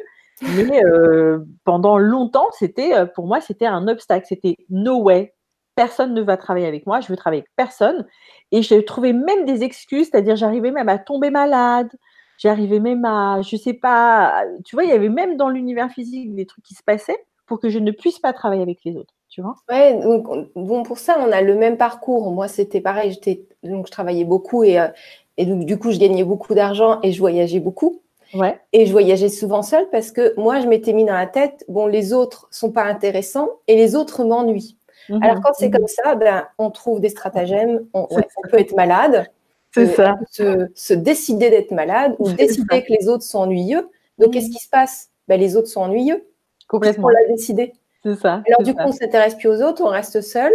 [0.55, 4.25] Mais euh, pendant longtemps, c'était euh, pour moi, c'était un obstacle.
[4.27, 5.33] C'était no way.
[5.75, 6.99] Personne ne va travailler avec moi.
[6.99, 8.05] Je veux travailler avec personne.
[8.51, 11.89] Et j'ai trouvé même des excuses, c'est-à-dire j'arrivais même à tomber malade.
[12.37, 16.35] J'arrivais même à, je sais pas, tu vois, il y avait même dans l'univers physique
[16.35, 19.13] des trucs qui se passaient pour que je ne puisse pas travailler avec les autres.
[19.29, 22.31] Tu vois ouais, donc bon, pour ça, on a le même parcours.
[22.31, 23.11] Moi, c'était pareil.
[23.11, 24.89] J'étais, donc, je travaillais beaucoup et, euh,
[25.37, 28.02] et donc, du coup, je gagnais beaucoup d'argent et je voyageais beaucoup.
[28.33, 28.59] Ouais.
[28.71, 31.87] Et je voyageais souvent seule parce que moi, je m'étais mis dans la tête, bon,
[31.87, 34.77] les autres sont pas intéressants et les autres m'ennuient.
[35.09, 35.23] Mhm.
[35.23, 35.73] Alors, quand c'est mhm.
[35.73, 38.07] comme ça, ben, on trouve des stratagèmes, on,
[38.49, 39.29] peut être malade.
[39.73, 40.15] C'est ça.
[40.31, 43.89] Se, se décider d'être malade ou décider que les autres sont ennuyeux.
[44.19, 45.09] Donc, qu'est-ce qui se passe?
[45.27, 46.27] Ben, Les autres sont ennuyeux.
[46.67, 47.07] Complètement.
[47.07, 47.73] On l'a décidé.
[48.03, 48.43] C'est ça.
[48.47, 50.51] Alors, du coup, on s'intéresse plus aux autres, on reste seul,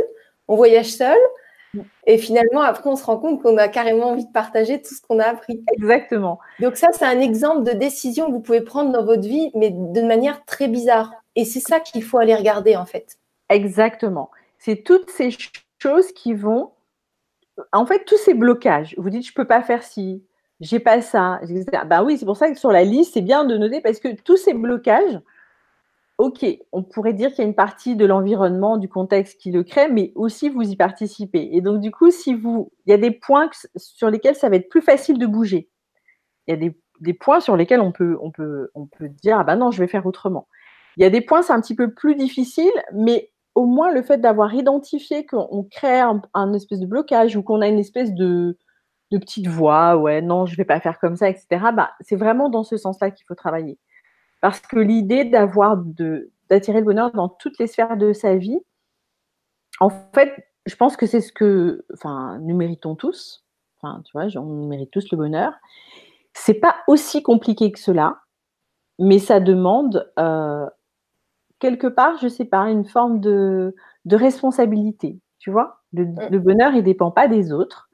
[0.47, 1.19] on voyage seul.
[2.07, 5.01] Et finalement, après, on se rend compte qu'on a carrément envie de partager tout ce
[5.01, 5.63] qu'on a appris.
[5.73, 6.39] Exactement.
[6.61, 9.71] Donc ça, c'est un exemple de décision que vous pouvez prendre dans votre vie, mais
[9.71, 11.13] de manière très bizarre.
[11.37, 13.19] Et c'est ça qu'il faut aller regarder, en fait.
[13.51, 14.31] Exactement.
[14.59, 15.31] C'est toutes ces
[15.79, 16.73] choses qui vont...
[17.73, 18.95] En fait, tous ces blocages.
[18.99, 20.23] Vous dites, je ne peux pas faire ci,
[20.61, 21.41] j'ai pas ça.
[21.87, 24.09] Ben oui, c'est pour ça que sur la liste, c'est bien de noter parce que
[24.23, 25.21] tous ces blocages,
[26.19, 29.63] ok, on pourrait dire qu'il y a une partie de l'environnement, du contexte qui le
[29.63, 31.51] crée, mais aussi vous y participez.
[31.53, 34.57] Et donc, du coup, si vous, il y a des points sur lesquels ça va
[34.57, 35.71] être plus facile de bouger.
[36.49, 39.45] Il y a des, points sur lesquels on peut, on peut, on peut dire, ah
[39.45, 40.49] ben non, je vais faire autrement.
[40.97, 44.03] Il y a des points, c'est un petit peu plus difficile, mais au moins le
[44.03, 48.59] fait d'avoir identifié qu'on crée un, espèce de blocage ou qu'on a une espèce de,
[49.11, 51.47] petite voix, ouais, non, je ne vais pas faire comme ça, etc.
[51.75, 53.79] Bah, c'est vraiment dans ce sens-là qu'il faut travailler.
[54.40, 55.77] Parce que l'idée d'avoir
[56.48, 58.59] d'attirer le bonheur dans toutes les sphères de sa vie,
[59.81, 60.33] en fait,
[60.66, 63.44] je pense que c'est ce que, enfin, nous méritons tous.
[63.81, 65.53] Enfin, tu vois, on mérite tous le bonheur.
[66.35, 68.20] C'est pas aussi compliqué que cela,
[68.98, 70.66] mais ça demande euh,
[71.59, 73.74] quelque part, je sais pas, une forme de,
[74.11, 75.20] responsabilité.
[75.38, 76.29] Tu vois, le, mm.
[76.31, 77.88] le, bonheur, il dépend pas des autres,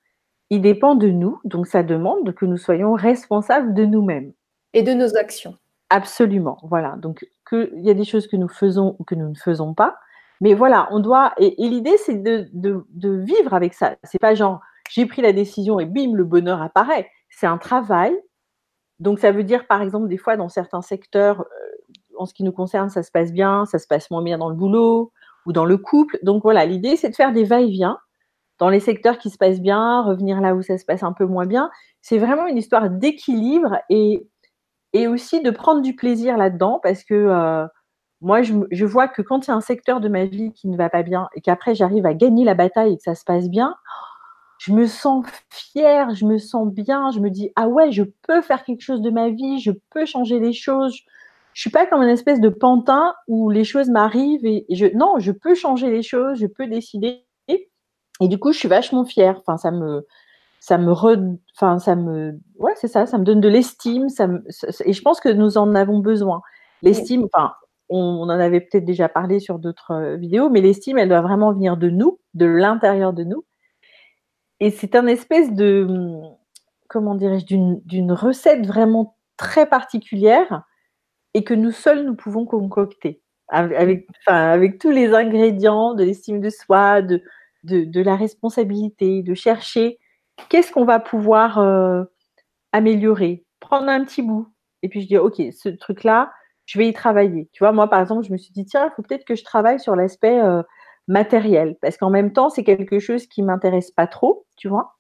[0.50, 1.40] il dépend de nous.
[1.44, 4.32] Donc, ça demande que nous soyons responsables de nous-mêmes
[4.72, 5.56] et de nos actions.
[5.90, 6.96] Absolument, voilà.
[6.96, 9.96] Donc, il y a des choses que nous faisons ou que nous ne faisons pas.
[10.40, 11.32] Mais voilà, on doit.
[11.38, 12.50] Et, l'idée, c'est de,
[12.94, 13.96] vivre avec ça.
[14.02, 17.08] C'est pas genre, j'ai pris la décision et bim, le bonheur apparaît.
[17.30, 18.14] C'est un travail.
[19.00, 21.44] Donc, ça veut dire, par exemple, des fois, dans certains secteurs, euh,
[22.18, 24.48] en ce qui nous concerne, ça se passe bien, ça se passe moins bien dans
[24.48, 25.12] le boulot
[25.46, 26.18] ou dans le couple.
[26.22, 27.98] Donc, voilà, l'idée, c'est de faire des va-et-vient
[28.58, 31.26] dans les secteurs qui se passent bien, revenir là où ça se passe un peu
[31.26, 31.70] moins bien.
[32.02, 34.28] C'est vraiment une histoire d'équilibre et
[34.94, 37.66] et aussi de prendre du plaisir là-dedans parce que euh,
[38.22, 40.78] moi, je, vois que quand il y a un secteur de ma vie qui ne
[40.78, 43.50] va pas bien et qu'après j'arrive à gagner la bataille et que ça se passe
[43.50, 43.74] bien,
[44.58, 48.40] je me sens fière, je me sens bien, je me dis ah ouais, je peux
[48.40, 50.96] faire quelque chose de ma vie, je peux changer les choses.
[51.52, 55.18] Je suis pas comme une espèce de pantin où les choses m'arrivent et, je non,
[55.18, 57.26] je peux changer les choses, je peux décider.
[58.20, 59.40] Et du coup, je suis vachement fière.
[59.40, 60.06] Enfin, ça me
[60.64, 64.26] ça me enfin ça me ouais c'est ça ça me donne de l'estime ça,
[64.86, 66.40] et je pense que nous en avons besoin.
[66.80, 67.52] L'estime enfin
[67.90, 71.52] on, en avait peut-être déjà parlé sur d'autres euh, vidéos mais l'estime elle doit vraiment
[71.52, 73.44] venir de nous de l'intérieur de nous.
[74.58, 75.86] Et c'est un espèce de
[76.88, 80.62] comment dirais-je d'une recette vraiment très particulière
[81.34, 86.48] et que nous seuls nous pouvons concocter avec, avec tous les ingrédients de l'estime de
[86.48, 87.22] soi de,
[87.64, 89.98] de, de la responsabilité de chercher
[90.48, 92.04] qu'est-ce qu'on va pouvoir euh,
[92.72, 93.44] améliorer?
[93.60, 94.48] Prendre un petit bout.
[94.82, 96.32] Et puis je dis, OK, ce truc-là,
[96.66, 97.48] je vais y travailler.
[97.52, 99.44] Tu vois, moi, par exemple, je me suis dit, tiens, il faut peut-être que je
[99.44, 100.62] travaille sur l'aspect euh,
[101.08, 101.76] matériel.
[101.80, 104.96] Parce qu'en même temps, c'est quelque chose qui ne m'intéresse pas trop, tu vois.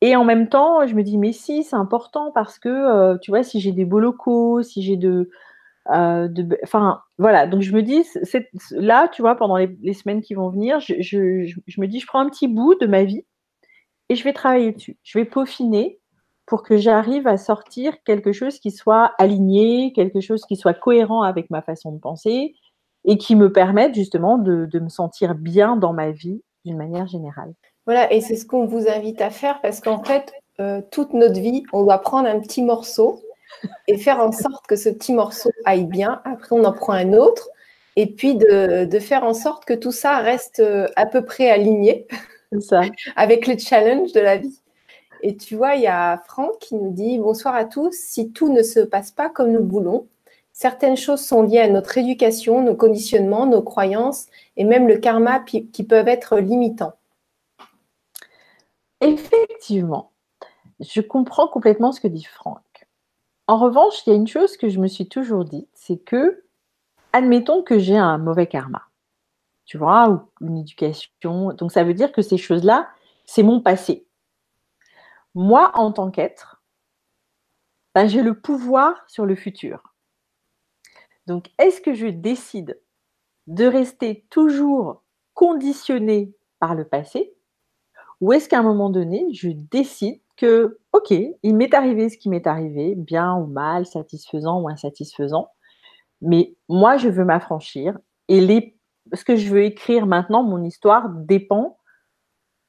[0.00, 3.32] Et en même temps, je me dis, mais si, c'est important parce que, euh, tu
[3.32, 5.30] vois, si j'ai des beaux locaux, si j'ai de,
[5.90, 7.46] Enfin, voilà.
[7.46, 8.04] Donc, je me dis,
[8.72, 12.20] là, tu vois, pendant les, semaines qui vont venir, je, je, me dis, je prends
[12.20, 13.24] un petit bout de ma vie
[14.08, 14.96] et je vais travailler dessus.
[15.02, 15.98] Je vais peaufiner
[16.46, 21.22] pour que j'arrive à sortir quelque chose qui soit aligné, quelque chose qui soit cohérent
[21.22, 22.54] avec ma façon de penser
[23.04, 27.52] et qui me permette justement de, me sentir bien dans ma vie d'une manière générale.
[27.84, 31.38] Voilà, et c'est ce qu'on vous invite à faire parce qu'en fait, euh, toute notre
[31.38, 33.20] vie, on doit prendre un petit morceau
[33.86, 36.20] et faire en sorte que ce petit morceau aille bien.
[36.24, 37.48] Après, on en prend un autre
[37.96, 42.06] et puis de, faire en sorte que tout ça reste euh, à peu près aligné.
[42.60, 42.82] Ça.
[43.16, 44.60] avec les challenges de la vie.
[45.22, 47.92] Et tu vois, il y a Franck qui nous dit Bonsoir à tous.
[47.92, 50.06] Si tout ne se passe pas comme nous voulons,
[50.52, 55.40] certaines choses sont liées à notre éducation, nos conditionnements, nos croyances et même le karma
[55.40, 56.94] qui peuvent être limitants.
[59.00, 60.10] Effectivement,
[60.80, 62.62] je comprends complètement ce que dit Franck.
[63.46, 66.44] En revanche, il y a une chose que je me suis toujours dit, c'est que,
[67.12, 68.82] admettons que j'ai un mauvais karma,
[69.68, 71.52] tu vois, ou une éducation.
[71.52, 72.88] Donc, ça veut dire que ces choses-là,
[73.26, 74.06] c'est mon passé.
[75.34, 76.62] Moi, en tant qu'être,
[77.94, 79.94] ben, j'ai le pouvoir sur le futur.
[81.26, 82.80] Donc, est-ce que je décide
[83.46, 85.04] de rester toujours
[85.34, 87.34] conditionné par le passé
[88.20, 92.28] ou est-ce qu'à un moment donné, je décide que, OK, il m'est arrivé ce qui
[92.28, 95.50] m'est arrivé, bien ou mal, satisfaisant ou insatisfaisant,
[96.20, 98.77] mais moi, je veux m'affranchir et les,
[99.12, 101.78] ce que je veux écrire maintenant, mon histoire, dépend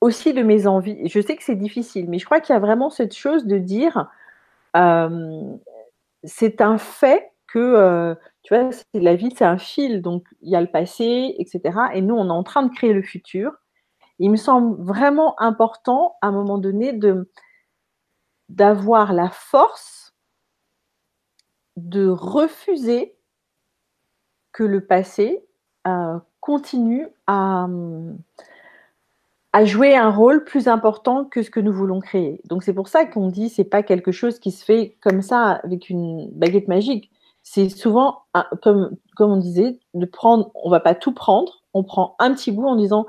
[0.02, 1.08] aussi de mes envies.
[1.08, 3.58] Je sais que c'est difficile, mais je crois qu'il y a vraiment cette chose de
[3.58, 4.10] dire,
[4.75, 5.54] euh,
[6.23, 10.56] c'est un fait que, euh, tu vois, la vie, c'est un fil, donc il y
[10.56, 11.78] a le passé, etc.
[11.93, 13.54] Et nous, on est en train de créer le futur.
[14.19, 17.30] Il me semble vraiment important, à un moment donné, de
[18.49, 20.13] d'avoir la force
[21.78, 23.15] de refuser
[24.52, 25.45] que le passé
[25.88, 27.68] euh, continue à,
[29.54, 32.42] à jouer un rôle plus important que ce que nous voulons créer.
[32.46, 35.60] Donc c'est pour ça qu'on dit c'est pas quelque chose qui se fait comme ça
[35.63, 37.12] avec une baguette magique.
[37.42, 38.24] C'est souvent
[38.62, 42.52] comme comme on disait de prendre, on va pas tout prendre, on prend un petit
[42.52, 43.06] bout en disant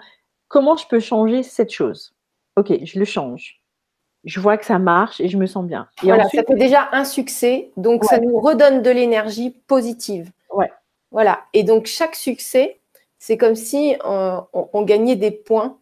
[0.48, 2.14] comment je peux changer cette chose?
[2.56, 3.61] Ok, je le change.
[4.24, 5.88] Je vois que ça marche et je me sens bien.
[6.02, 10.30] Et voilà, ça fait déjà un succès, donc ça nous redonne de l'énergie positive.
[11.10, 11.44] Voilà.
[11.52, 12.80] Et donc chaque succès,
[13.18, 15.80] c'est comme si on gagnait des points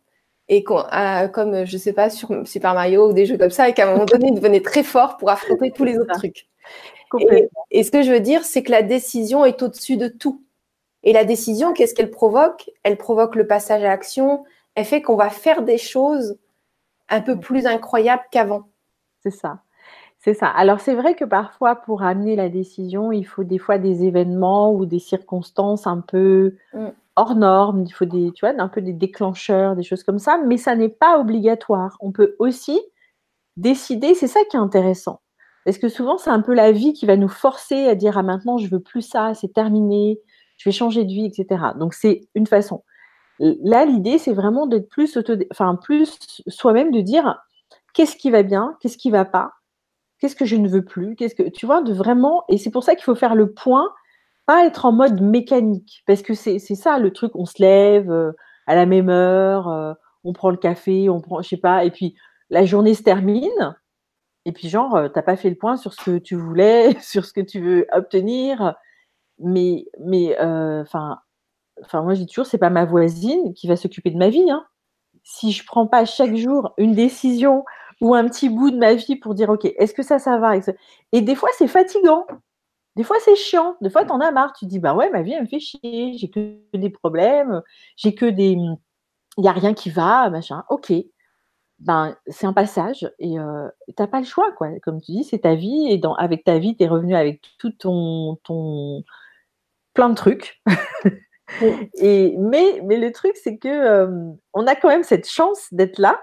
[0.48, 3.74] et euh, comme je sais pas sur Super Mario ou des jeux comme ça, et
[3.74, 6.48] qu'à un moment donné, il devenait très fort pour affronter tous les autres trucs.
[7.70, 10.42] Et, ce que je veux dire, c'est que la décision est au-dessus de tout.
[11.02, 12.70] Et la décision, qu'est-ce qu'elle provoque?
[12.82, 14.44] Elle provoque le passage à l'action.
[14.74, 16.36] Elle fait qu'on va faire des choses
[17.08, 18.68] un peu plus incroyables qu'avant.
[19.22, 19.60] C'est ça.
[20.28, 20.48] C'est ça.
[20.48, 24.74] Alors c'est vrai que parfois, pour amener la décision, il faut des fois des événements
[24.74, 28.80] ou des circonstances un peu mm hors normes, il faut des, tu vois, un peu
[28.80, 31.96] des déclencheurs, des choses comme ça, mais ça n'est pas obligatoire.
[31.98, 32.78] On peut aussi
[33.56, 35.20] décider, c'est ça qui est intéressant.
[35.64, 38.22] Parce que souvent, c'est un peu la vie qui va nous forcer à dire ah
[38.22, 40.20] maintenant je veux plus ça, c'est terminé,
[40.58, 41.72] je vais changer de vie, etc.
[41.76, 42.84] Donc c'est une façon.
[43.40, 47.42] Là, l'idée, c'est vraiment d'être plus auto, enfin plus soi-même, de dire
[47.94, 49.54] qu'est-ce qui va bien, qu'est-ce qui va pas,
[50.18, 52.44] qu'est-ce que je ne veux plus, qu'est-ce que tu vois, de vraiment.
[52.48, 53.92] Et c'est pour ça qu'il faut faire le point
[54.48, 58.32] pas être en mode mécanique, parce que c'est ça le truc, on se lève euh,
[58.66, 59.92] à la même heure, euh,
[60.24, 62.14] on prend le café, on prend, je sais pas, et puis
[62.48, 63.76] la journée se termine,
[64.46, 67.26] et puis genre, euh, t'as pas fait le point sur ce que tu voulais, sur
[67.26, 68.74] ce que tu veux obtenir,
[69.38, 71.20] mais, mais, enfin,
[71.92, 74.64] moi je dis toujours, c'est pas ma voisine qui va s'occuper de ma vie, hein.
[75.24, 77.66] Si je prends pas chaque jour une décision
[78.00, 80.54] ou un petit bout de ma vie pour dire, ok, est-ce que ça, ça va
[81.12, 82.26] Et des fois, c'est fatigant.
[82.96, 83.76] Des fois, c'est chiant.
[83.80, 84.52] Des fois, tu en as marre.
[84.52, 86.16] Tu dis, bah ouais, ma vie, elle me fait chier.
[86.18, 87.62] J'ai que des problèmes.
[87.96, 88.56] J'ai que des.
[89.36, 90.64] Il n'y a rien qui va, machin.
[90.68, 90.92] Ok.
[91.78, 94.68] Ben, c'est un passage et euh, tu n'as pas le choix, quoi.
[94.82, 97.40] Comme tu dis, c'est ta vie et dans, avec ta vie, tu es revenu avec
[97.58, 99.04] tout ton, ton.
[99.94, 100.60] plein de trucs.
[101.94, 105.98] et, mais, mais le truc, c'est que euh, on a quand même cette chance d'être
[106.00, 106.20] là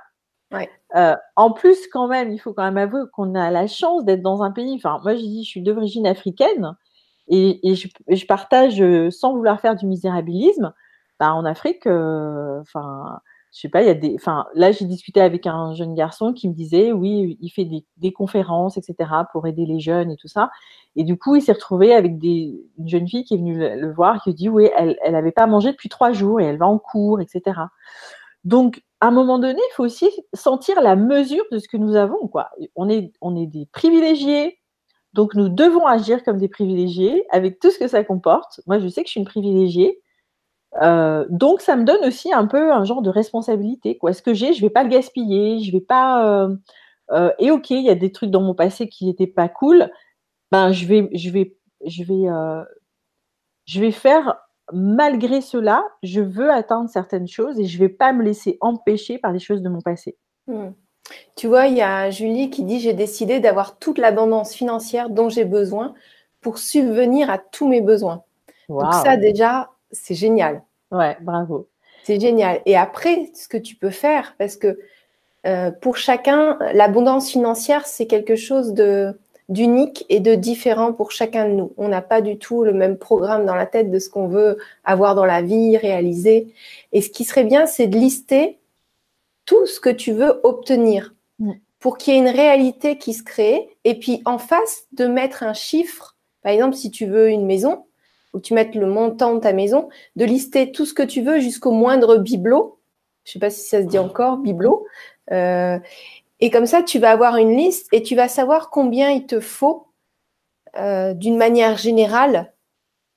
[0.95, 4.21] euh, en plus, quand même, il faut quand même avouer qu'on a la chance d'être
[4.21, 4.75] dans un pays.
[4.75, 6.75] Enfin, moi, je dis, je suis d'origine africaine
[7.27, 10.73] et, je, partage, euh, sans vouloir faire du misérabilisme,
[11.19, 14.15] bah, en Afrique, euh, je sais pas, il y a des.
[14.15, 17.65] Enfin, là, j'ai discuté avec un jeune garçon qui me disait, oui, il fait
[17.97, 20.51] des, conférences, etc., pour aider les jeunes et tout ça.
[20.95, 24.21] Et du coup, il s'est retrouvé avec une jeune fille qui est venue le, voir,
[24.21, 26.77] qui lui dit, oui, elle n'avait pas mangé depuis trois jours et elle va en
[26.77, 27.59] cours, etc.
[28.43, 31.95] Donc, à un moment donné, il faut aussi sentir la mesure de ce que nous
[31.95, 32.27] avons.
[32.27, 32.49] Quoi.
[32.75, 34.59] On, est, on est des privilégiés,
[35.13, 38.61] donc nous devons agir comme des privilégiés avec tout ce que ça comporte.
[38.65, 40.01] Moi, je sais que je suis une privilégiée.
[40.81, 43.95] Euh, donc, ça me donne aussi un peu un genre de responsabilité.
[43.99, 44.11] Quoi.
[44.11, 45.59] Ce que j'ai, je ne vais pas le gaspiller.
[45.59, 46.27] Je vais pas.
[46.27, 46.55] Euh,
[47.11, 49.87] euh, et ok, il y a des trucs dans mon passé qui n'étaient pas cool.
[50.51, 52.25] Ben, je vais, je vais, je vais,
[53.65, 54.35] je vais faire
[54.71, 59.17] malgré cela, je veux atteindre certaines choses et je ne vais pas me laisser empêcher
[59.17, 60.17] par les choses de mon passé.
[60.47, 60.69] Hmm.
[61.35, 65.29] Tu vois, il y a Julie qui dit J'ai décidé d'avoir toute l'abondance financière dont
[65.29, 65.93] j'ai besoin
[66.41, 68.23] pour subvenir à tous mes besoins.
[68.69, 70.63] Donc, ça, déjà, c'est génial.
[70.91, 71.69] Ouais, bravo.
[72.03, 72.61] C'est génial.
[72.65, 74.79] Et après, ce que tu peux faire, parce que
[75.45, 81.47] euh, pour chacun, l'abondance financière, c'est quelque chose de, d'unique et de différent pour chacun
[81.47, 81.73] de nous.
[81.77, 84.57] On n'a pas du tout le même programme dans la tête de ce qu'on veut
[84.83, 86.53] avoir dans la vie, réaliser.
[86.91, 88.59] Et ce qui serait bien, c'est de lister
[89.45, 91.15] tout ce que tu veux obtenir.
[91.39, 91.51] Mm.
[91.79, 93.69] pour qu'il y ait une réalité qui se crée.
[93.83, 96.15] Et puis en face, de mettre un chiffre.
[96.41, 97.85] Par exemple, si tu veux une maison,
[98.33, 101.39] ou tu mettes le montant de ta maison, de lister tout ce que tu veux
[101.39, 102.79] jusqu'au moindre bibelot.
[103.23, 104.85] Je ne sais pas si ça se dit encore, bibelot.
[105.31, 105.79] Euh,
[106.39, 109.39] et comme ça, tu vas avoir une liste et tu vas savoir combien il te
[109.39, 109.87] faut
[110.77, 112.51] euh, d'une manière générale.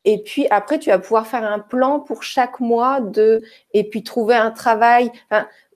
[0.04, 3.42] Et puis après, tu vas pouvoir faire un plan pour chaque mois de,
[3.74, 5.10] et puis trouver un travail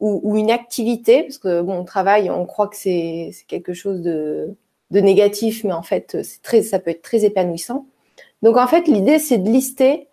[0.01, 4.57] ou, une activité, parce que bon, travail, on croit que c'est quelque chose de,
[4.91, 7.87] de, négatif, mais en fait, très, ça peut être très épanouissant.
[8.43, 10.09] Donc en fait, l'idée, c'est de lister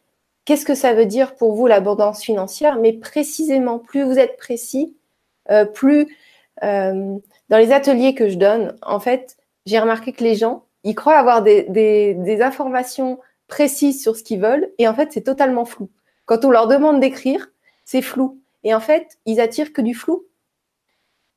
[0.46, 4.98] qu'est-ce que ça veut dire pour vous l'abondance financière, mais précisément, plus vous êtes précis,
[5.52, 6.08] euh, plus
[6.62, 11.18] dans les ateliers que je donne, en fait, j'ai remarqué que les gens, ils croient
[11.18, 15.90] avoir des, des, informations précises sur ce qu'ils veulent, et en fait, c'est totalement flou.
[16.26, 17.50] Quand on leur demande d'écrire,
[17.86, 18.40] c'est flou.
[18.64, 20.26] Et en fait, ils attirent que du flou.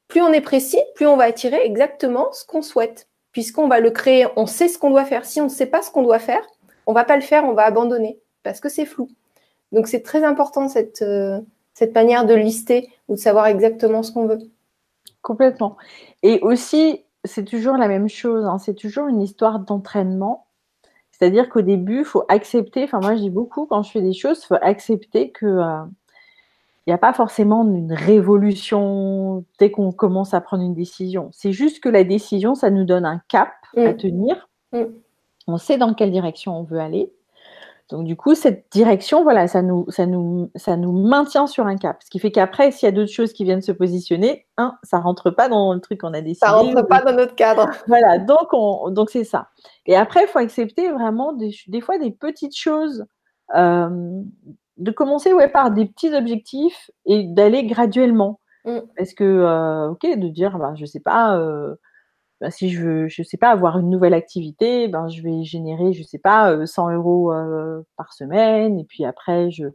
[0.09, 3.91] Plus on est précis, plus on va attirer exactement ce qu'on souhaite, puisqu'on va le
[3.91, 5.25] créer, on sait ce qu'on doit faire.
[5.25, 6.47] Si on ne sait pas ce qu'on doit faire,
[6.87, 9.09] on va pas le faire, on va abandonner, parce que c'est flou.
[9.71, 11.41] Donc c'est très important cette, euh,
[11.73, 14.39] cette manière de lister ou de savoir exactement ce qu'on veut.
[15.23, 15.77] Complètement.
[16.23, 18.59] Et aussi, c'est toujours la même chose, hein.
[18.59, 20.47] c'est toujours une histoire d'entraînement.
[21.11, 24.13] C'est-à-dire qu'au début, il faut accepter, enfin moi je dis beaucoup quand je fais des
[24.13, 25.85] choses, il faut accepter que euh,
[26.87, 31.29] il n'y a pas forcément une révolution dès qu'on commence à prendre une décision.
[31.31, 33.97] C'est juste que la décision, ça nous donne un cap à mm.
[33.97, 34.49] tenir.
[34.73, 34.85] Mm.
[35.47, 37.13] On sait dans quelle direction on veut aller.
[37.93, 41.77] Donc du coup, cette direction, voilà, ça nous, ça nous, ça nous maintient sur un
[41.77, 42.03] cap.
[42.03, 44.99] Ce qui fait qu'après, s'il y a d'autres choses qui viennent se positionner, un, ça
[44.99, 46.47] rentre pas dans le truc qu'on a décidé.
[46.47, 47.69] Ça rentre pas dans notre cadre.
[47.87, 48.49] Voilà, donc
[48.95, 49.49] donc c'est ça.
[49.87, 51.53] Et après, il faut accepter vraiment des,
[51.83, 53.05] fois des petites choses,
[53.55, 54.23] euh,
[54.79, 58.41] de commencer ouais, par des petits objectifs et d'aller graduellement.
[58.65, 58.79] Mm.
[58.97, 61.37] Parce que, euh, ok, de dire, bah, je sais pas.
[61.37, 61.75] Euh,
[62.43, 65.93] bah, si je veux, je sais pas, avoir une nouvelle activité, ben, je vais générer,
[65.93, 69.67] je sais pas, 100 euh, euros euh, par semaine, et puis après, je,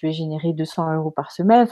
[0.00, 1.66] vais générer 200 euros par semaine.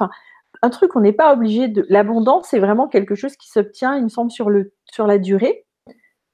[0.63, 1.87] Un truc, on n'est pas obligé de.
[1.89, 5.65] L'abondance, c'est vraiment quelque chose qui s'obtient, il me semble, sur, le, sur la durée,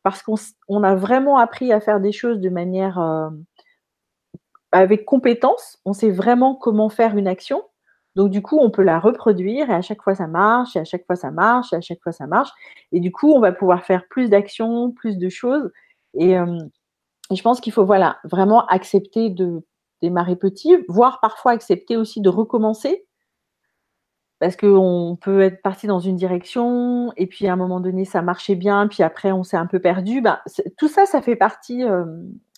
[0.03, 0.37] parce qu'on
[0.69, 2.99] on a vraiment appris à faire des choses de manière.
[2.99, 3.29] Euh,
[4.73, 7.63] avec compétence, on sait vraiment comment faire une action.
[8.19, 10.85] Donc, du coup, on peut la reproduire et à chaque fois, ça marche, et à
[10.85, 12.51] chaque fois, ça marche, et à chaque fois, ça marche.
[12.91, 15.71] Et du coup, on va pouvoir faire plus d'actions, plus de choses.
[16.15, 16.59] Et, euh,
[17.33, 19.63] je pense qu'il faut voilà, vraiment accepter de
[20.03, 23.07] démarrer petit, voire parfois accepter aussi de recommencer.
[24.41, 28.21] Parce qu'on peut être parti dans une direction et puis à un moment donné, ça
[28.21, 30.23] marchait bien, puis après, on s'est un peu perdu.
[30.23, 30.41] Ben,
[30.77, 32.05] tout ça, ça fait partie, euh,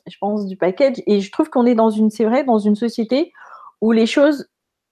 [0.07, 1.03] je pense, du package.
[1.07, 3.35] Et je trouve qu'on est dans une, c'est vrai, dans une société
[3.83, 4.47] où les choses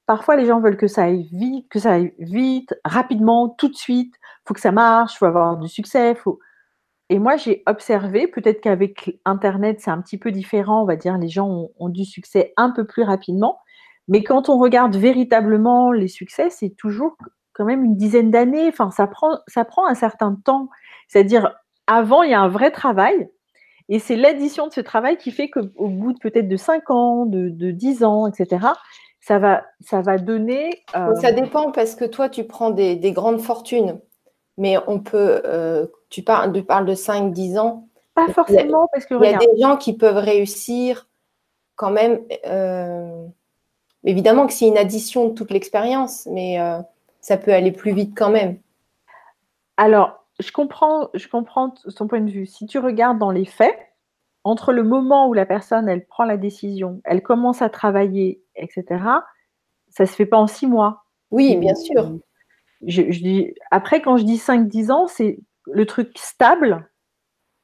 [0.08, 3.76] Parfois, les gens veulent que ça aille vite, que ça aille vite, rapidement, tout de
[3.76, 4.14] suite.
[4.16, 6.14] Il faut que ça marche, il faut avoir du succès.
[6.14, 6.40] Faut...
[7.10, 10.80] Et moi, j'ai observé, peut-être qu'avec Internet, c'est un petit peu différent.
[10.80, 13.58] On va dire, les gens ont, du succès un peu plus rapidement.
[14.08, 17.18] Mais quand on regarde véritablement les succès, c'est toujours
[17.52, 18.68] quand même une dizaine d'années.
[18.68, 20.70] Enfin, ça prend, ça prend un certain temps.
[21.08, 21.54] C'est-à-dire,
[21.86, 23.28] avant, il y a un vrai travail.
[23.90, 27.26] Et c'est l'addition de ce travail qui fait qu'au bout de peut-être de 5 ans,
[27.26, 28.68] de, de 10 ans, etc.,
[29.28, 30.84] ça va, ça va donner.
[30.96, 34.00] Euh, ça dépend parce que toi, tu prends des, grandes fortunes,
[34.56, 35.42] mais on peut.
[35.44, 37.88] Euh, tu, parles, tu parles de 5-10 ans.
[38.14, 39.14] Pas forcément, parce que.
[39.22, 41.08] Il y a des gens qui peuvent réussir
[41.76, 42.22] quand même.
[42.46, 43.26] Euh,
[44.02, 46.58] évidemment que c'est une addition de toute l'expérience, mais
[47.20, 48.56] ça peut aller plus vite quand même.
[49.76, 52.46] Alors, je comprends, je comprends ton point de vue.
[52.46, 53.76] Si tu regardes dans les faits,
[54.44, 58.84] entre le moment où la personne, elle prend la décision, elle commence à travailler, etc.,
[59.90, 61.04] ça ne se fait pas en six mois.
[61.30, 62.18] Oui, bien sûr.
[62.86, 66.88] Je, dis, après, quand je dis 5-10 ans, c'est le truc stable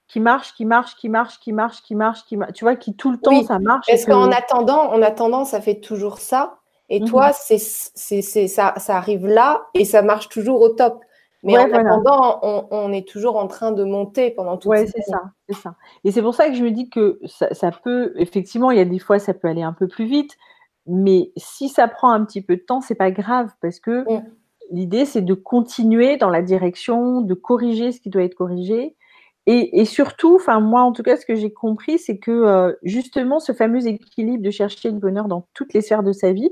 [0.08, 2.52] qui marche, qui marche, qui marche, qui marche, qui marche, qui marche.
[2.52, 3.86] Tu vois, qui tout le temps, ça marche.
[3.88, 6.58] Parce qu'en attendant, en attendant, ça fait toujours ça.
[6.88, 7.08] Et mhm.
[7.08, 11.02] toi, c'est, ça, ça arrive là et ça marche toujours au top.
[11.44, 15.22] Mais en attendant, on, est toujours en train de monter pendant tout Ouais, c'est ça,
[15.48, 15.76] c'est ça.
[16.02, 18.86] Et c'est pour ça que je me dis que ça, peut, effectivement, il y a
[18.86, 20.36] des fois, ça peut aller un peu plus vite,
[20.86, 24.24] mais si ça prend un petit peu de temps, c'est pas grave parce que mm.
[24.70, 28.96] l'idée, c'est de continuer dans la direction, de corriger ce qui doit être corrigé.
[29.46, 33.40] Et, surtout, enfin moi en tout cas, ce que j'ai compris, c'est que euh, justement
[33.40, 36.48] ce fameux équilibre de chercher le bonheur dans toutes les sphères de sa vie,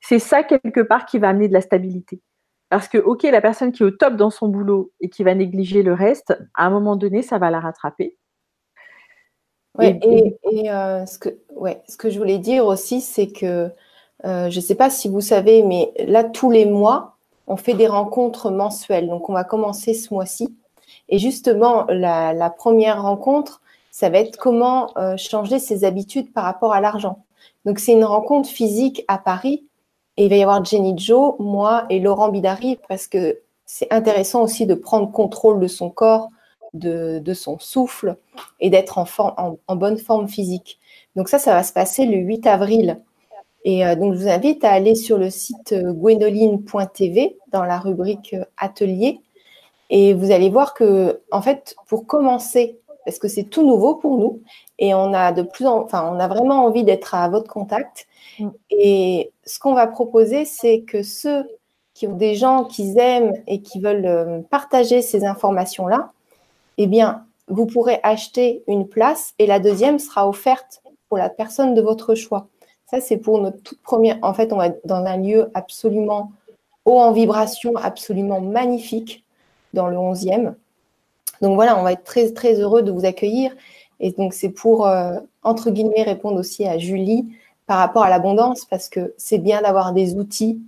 [0.00, 2.20] c'est ça quelque part qui va amener de la stabilité.
[2.70, 5.34] Parce que, OK, la personne qui est au top dans son boulot et qui va
[5.34, 8.16] négliger le reste, à un moment donné, ça va la rattraper.
[9.78, 9.98] Oui,
[10.52, 13.70] et, euh, ce, que, ouais, ce que je voulais dire aussi, c'est que
[14.24, 17.16] euh, je ne sais pas si vous savez, mais là, tous les mois,
[17.46, 19.08] on fait des rencontres mensuelles.
[19.08, 20.54] Donc, on va commencer ce mois-ci
[21.08, 26.72] Et justement, la, première rencontre, ça va être comment euh, changer ses habitudes par rapport
[26.72, 27.24] à l'argent.
[27.64, 29.66] Donc, c'est une rencontre physique à Paris.
[30.20, 34.42] Et il va y avoir Jenny Joe, moi et Laurent Bidari, parce que c'est intéressant
[34.42, 36.28] aussi de prendre contrôle de son corps,
[36.74, 38.18] de, son souffle
[38.60, 40.78] et d'être en, bonne forme physique.
[41.16, 43.00] Donc ça, ça va se passer le 8 avril.
[43.64, 47.78] Et euh, donc, je vous invite à aller sur le site euh, gwenoline.tv dans la
[47.78, 49.20] rubrique euh, atelier.
[49.88, 54.18] Et vous allez voir que, en fait, pour commencer, parce que c'est tout nouveau pour
[54.18, 54.40] nous,
[54.78, 58.06] et on a de plus enfin, on a vraiment envie d'être à votre contact.
[58.38, 58.48] Mm.
[58.70, 61.44] Et ce qu'on va proposer, c'est que ceux
[61.94, 66.12] qui ont des gens qu'ils aiment et qui veulent partager ces informations-là,
[66.78, 71.74] eh bien, vous pourrez acheter une place et la deuxième sera offerte pour la personne
[71.74, 72.46] de votre choix.
[72.86, 74.18] Ça, c'est pour notre toute première.
[74.22, 76.32] En fait, on va être dans un lieu absolument
[76.84, 79.24] haut en vibration, absolument magnifique,
[79.74, 80.54] dans le 11e.
[81.40, 83.52] Donc voilà, on va être très, très heureux de vous accueillir.
[84.00, 87.28] Et donc, c'est pour, euh, entre guillemets, répondre aussi à Julie
[87.66, 90.60] par rapport à l'abondance, parce que c'est bien d'avoir des outils.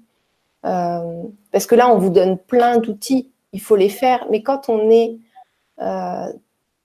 [0.64, 4.27] Euh, parce que là, on vous donne plein d'outils, il faut les faire.
[4.31, 5.16] Mais quand on est
[5.81, 6.33] euh,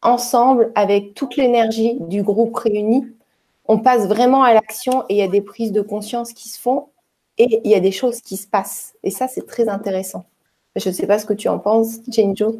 [0.01, 3.05] ensemble avec toute l'énergie du groupe réuni,
[3.67, 6.59] on passe vraiment à l'action et il y a des prises de conscience qui se
[6.59, 6.87] font
[7.37, 8.95] et il y a des choses qui se passent.
[9.03, 10.25] Et ça, c'est très intéressant.
[10.75, 12.55] Je ne sais pas ce que tu en penses, Jane Joe.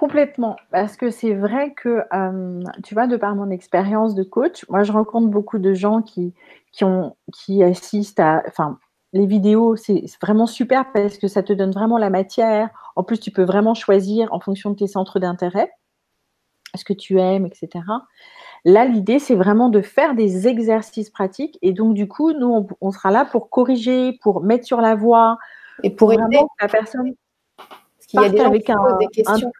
[0.00, 4.64] Complètement, parce que c'est vrai que, euh, tu vois, de par mon expérience de coach,
[4.70, 6.32] moi, je rencontre beaucoup de gens qui,
[6.72, 8.78] qui, ont, qui assistent à, enfin,
[9.12, 12.70] les vidéos, c'est vraiment super parce que ça te donne vraiment la matière.
[12.96, 15.70] En plus, tu peux vraiment choisir en fonction de tes centres d'intérêt,
[16.74, 17.84] ce que tu aimes, etc.
[18.64, 21.58] Là, l'idée, c'est vraiment de faire des exercices pratiques.
[21.60, 25.36] Et donc, du coup, nous, on, sera là pour corriger, pour mettre sur la voie.
[25.82, 27.12] Et pour aider la personne.
[27.58, 29.52] Parce qu'il y a des avec un, des questions.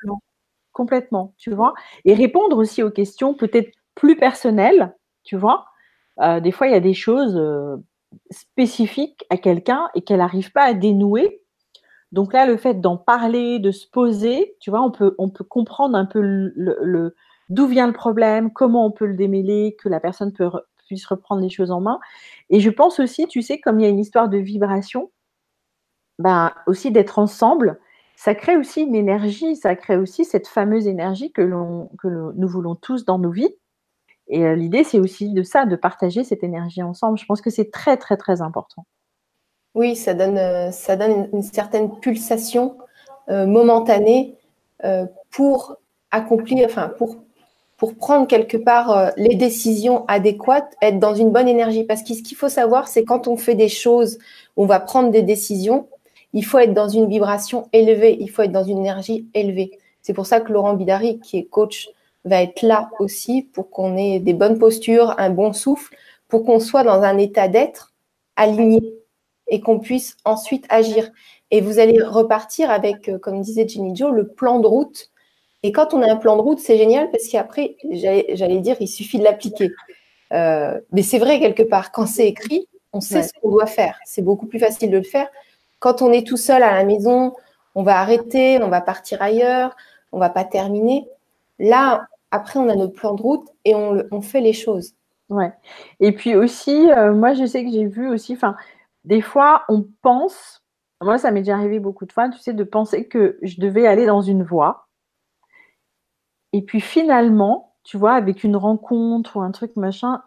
[0.81, 1.74] Complètement, tu vois.
[2.05, 5.66] Et répondre aussi aux questions peut-être plus personnelles, tu vois.
[6.20, 7.37] Euh, des fois, il y a des choses.
[7.37, 7.76] Euh,
[8.31, 11.43] spécifique à quelqu'un et qu'elle n'arrive pas à dénouer.
[12.12, 15.14] Donc là, le fait d'en parler, de se poser, tu vois, on peut,
[15.49, 17.14] comprendre un peu le,
[17.49, 20.33] d'où vient le problème, comment on peut le démêler, que la personne
[20.87, 22.01] puisse reprendre les choses en main.
[22.49, 25.12] Et je pense aussi, tu sais, comme il y a une histoire de vibration,
[26.18, 27.78] ben, aussi d'être ensemble,
[28.23, 33.07] ça crée aussi une énergie, ça crée aussi cette fameuse énergie que, nous voulons tous
[33.07, 33.57] dans nos vies.
[34.29, 37.16] Et euh, l'idée, c'est aussi de ça, de partager cette énergie ensemble.
[37.16, 38.85] Je pense que c'est très, très, très important.
[39.75, 42.77] Oui, ça donne, euh, ça donne une certaine pulsation
[43.31, 44.37] euh, momentanée
[45.31, 45.77] pour
[46.11, 47.16] accomplir, enfin, pour,
[47.79, 51.85] pour prendre quelque part les décisions adéquates, être dans une bonne énergie.
[51.85, 54.18] Parce que ce qu'il faut savoir, c'est quand on fait des choses,
[54.59, 55.89] on va prendre des décisions,
[56.33, 59.78] il faut être dans une vibration élevée, il faut être dans une énergie élevée.
[60.03, 61.89] C'est pour ça que Laurent Bidari, qui est coach
[62.24, 65.97] va être là aussi pour qu'on ait des bonnes postures, un bon souffle,
[66.28, 67.93] pour qu'on soit dans un état d'être
[68.37, 68.81] aligné
[69.49, 71.11] et qu'on puisse ensuite agir.
[71.51, 75.11] Et vous allez repartir avec, euh, comme disait Jenny Joe, le plan de route.
[75.62, 78.87] Et quand on a un plan de route, c'est génial parce qu'après, j'allais dire, il
[78.87, 79.72] suffit de l'appliquer.
[80.33, 83.99] Euh, mais c'est vrai quelque part, quand c'est écrit, on sait ce qu'on doit faire.
[84.05, 85.28] C'est beaucoup plus facile de le faire.
[85.81, 87.35] Quand on est tout seul à la maison,
[87.74, 89.74] on va arrêter, on va partir ailleurs,
[90.12, 91.09] on va pas terminer.
[91.59, 94.95] Là, après, on a notre plan de route et on, fait les choses.
[95.28, 95.53] Ouais.
[95.99, 98.57] Et puis aussi, euh, moi, je sais que j'ai vu aussi, enfin,
[99.05, 100.62] des fois, on pense,
[101.01, 103.87] moi, ça m'est déjà arrivé beaucoup de fois, tu sais, de penser que je devais
[103.87, 104.87] aller dans une voie.
[106.53, 110.22] Et puis finalement, tu vois, avec une rencontre ou un truc machin,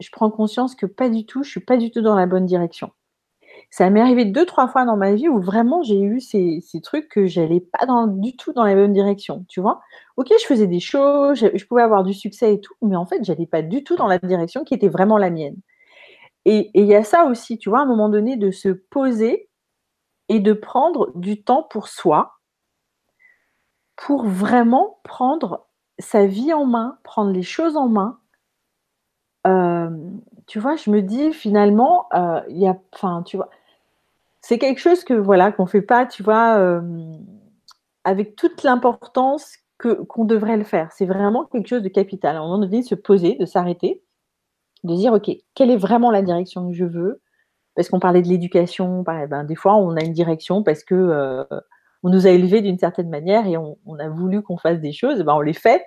[0.00, 2.46] je prends conscience que pas du tout, je suis pas du tout dans la bonne
[2.46, 2.90] direction.
[3.72, 7.08] Ça m'est arrivé deux, trois fois dans ma vie où vraiment j'ai eu ces, trucs
[7.08, 9.80] que j'allais pas du tout dans la bonne direction, tu vois.
[10.18, 13.24] Ok, je faisais des choses, je, pouvais avoir du succès et tout, mais en fait,
[13.24, 15.56] j'allais pas du tout dans la direction qui était vraiment la mienne.
[16.44, 19.48] Et il y a ça aussi, tu vois, à un moment donné, de se poser
[20.28, 22.34] et de prendre du temps pour soi,
[23.96, 25.66] pour vraiment prendre
[25.98, 28.18] sa vie en main, prendre les choses en main.
[30.46, 32.08] Tu vois, je me dis finalement,
[32.50, 33.48] il y a, enfin, tu vois,
[34.42, 36.82] c'est quelque chose que voilà qu'on fait pas, tu vois, euh,
[38.04, 40.92] avec toute l'importance que qu'on devrait le faire.
[40.92, 42.36] C'est vraiment quelque chose de capital.
[42.36, 44.02] À un moment donné, de se poser, de s'arrêter,
[44.84, 47.22] de dire ok, quelle est vraiment la direction que je veux?
[47.74, 51.44] Parce qu'on parlait de l'éducation, ben, des fois on a une direction parce que euh,
[52.02, 55.22] on nous a élevés d'une certaine manière et on, a voulu qu'on fasse des choses,
[55.22, 55.84] ben on les fait,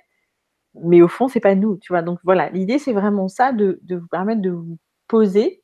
[0.75, 2.01] mais au fond c'est pas nous, tu vois.
[2.01, 4.77] Donc voilà, l'idée c'est vraiment ça de, de, vous permettre de vous
[5.07, 5.63] poser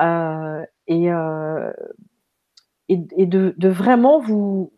[0.00, 1.72] euh, et, euh,
[2.88, 4.72] et, de, vraiment vous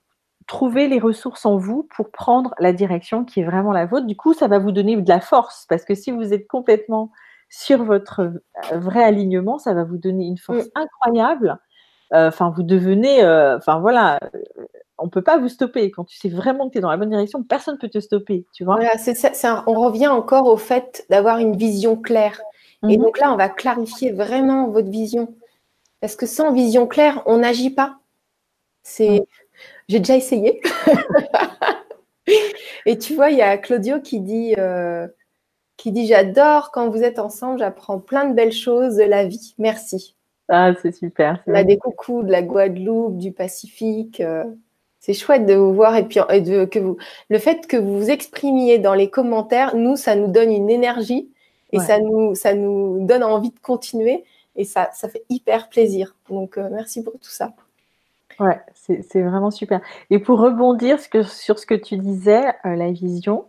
[0.46, 4.06] trouver les ressources en vous pour prendre la direction qui est vraiment la vôtre.
[4.06, 7.10] Du coup, ça va vous donner de la force parce que si vous êtes complètement
[7.48, 10.70] sur votre euh, vrai alignement, ça va vous donner une force mm.
[10.74, 11.58] incroyable.
[12.12, 14.20] Euh, enfin, vous devenez, euh, enfin voilà,
[14.98, 17.10] on peut pas vous stopper quand tu sais vraiment que tu es dans la bonne
[17.10, 17.42] direction.
[17.42, 18.78] Personne peut te stopper, tu vois.
[19.66, 22.40] on revient encore au fait d'avoir une vision claire.
[22.88, 23.04] Et mhm.
[23.04, 25.34] donc là, on va clarifier vraiment votre vision.
[26.00, 27.98] Parce que sans vision claire, on n'agit pas.
[28.82, 29.26] C'est, mhm.
[29.88, 30.60] j'ai déjà essayé.
[32.86, 35.06] Et tu vois, il y a Claudio qui dit, euh,
[35.76, 39.54] qui dit j'adore quand vous êtes ensemble, j'apprends plein de belles choses de la vie.
[39.58, 40.16] Merci.
[40.48, 41.42] Ah, c'est super.
[41.46, 44.20] On a des coucous de la Guadeloupe, du Pacifique.
[44.20, 44.44] Euh,
[45.00, 46.96] c'est chouette de vous voir et puis de, que vous,
[47.28, 51.30] le fait que vous vous exprimiez dans les commentaires, nous, ça nous donne une énergie
[51.72, 54.24] et ça, nous, ça nous donne envie de continuer
[54.56, 56.14] et ça, fait hyper plaisir.
[56.28, 57.54] Donc, euh, merci pour tout ça.
[58.40, 59.80] Ouais, c'est vraiment super.
[60.10, 63.46] Et pour rebondir sur ce que tu disais, euh, la vision,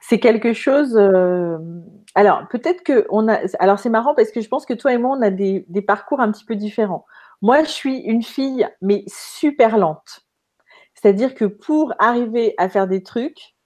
[0.00, 0.96] c'est quelque chose.
[0.96, 1.58] Euh,
[2.14, 3.40] alors, peut-être que on a.
[3.58, 6.20] Alors, c'est marrant parce que je pense que toi et moi, on a des, parcours
[6.20, 7.06] un petit peu différents.
[7.40, 10.20] Moi, je suis une fille, mais super lente.
[10.94, 13.56] C'est-à-dire que pour arriver à faire des trucs,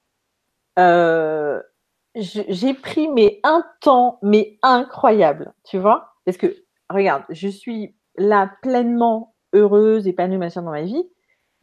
[2.16, 6.16] j'ai pris mais un temps mais incroyable, tu vois?
[6.27, 6.57] Parce que
[6.91, 11.05] regarde, je suis là pleinement heureuse, épanouie machin dans ma vie.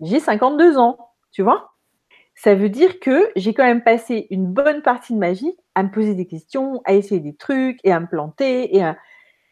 [0.01, 0.97] J'ai 52 ans,
[1.34, 1.74] tu vois
[2.36, 5.84] Ça veut dire que j'ai quand même passé une bonne partie de ma vie à
[5.84, 8.84] me poser des questions, à essayer des trucs et à me planter et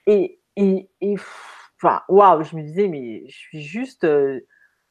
[0.07, 1.16] et et,
[1.82, 4.41] enfin waouh, je me disais mais je suis juste euh,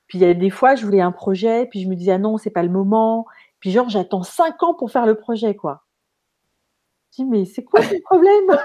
[0.09, 2.19] puis il y a des fois je voulais un projet, puis je me disais ah
[2.19, 3.27] non, c'est pas le moment.
[3.61, 5.85] Puis genre j'attends 5 ans pour faire le projet quoi.
[7.13, 8.59] Je dis, mais c'est quoi ton problème?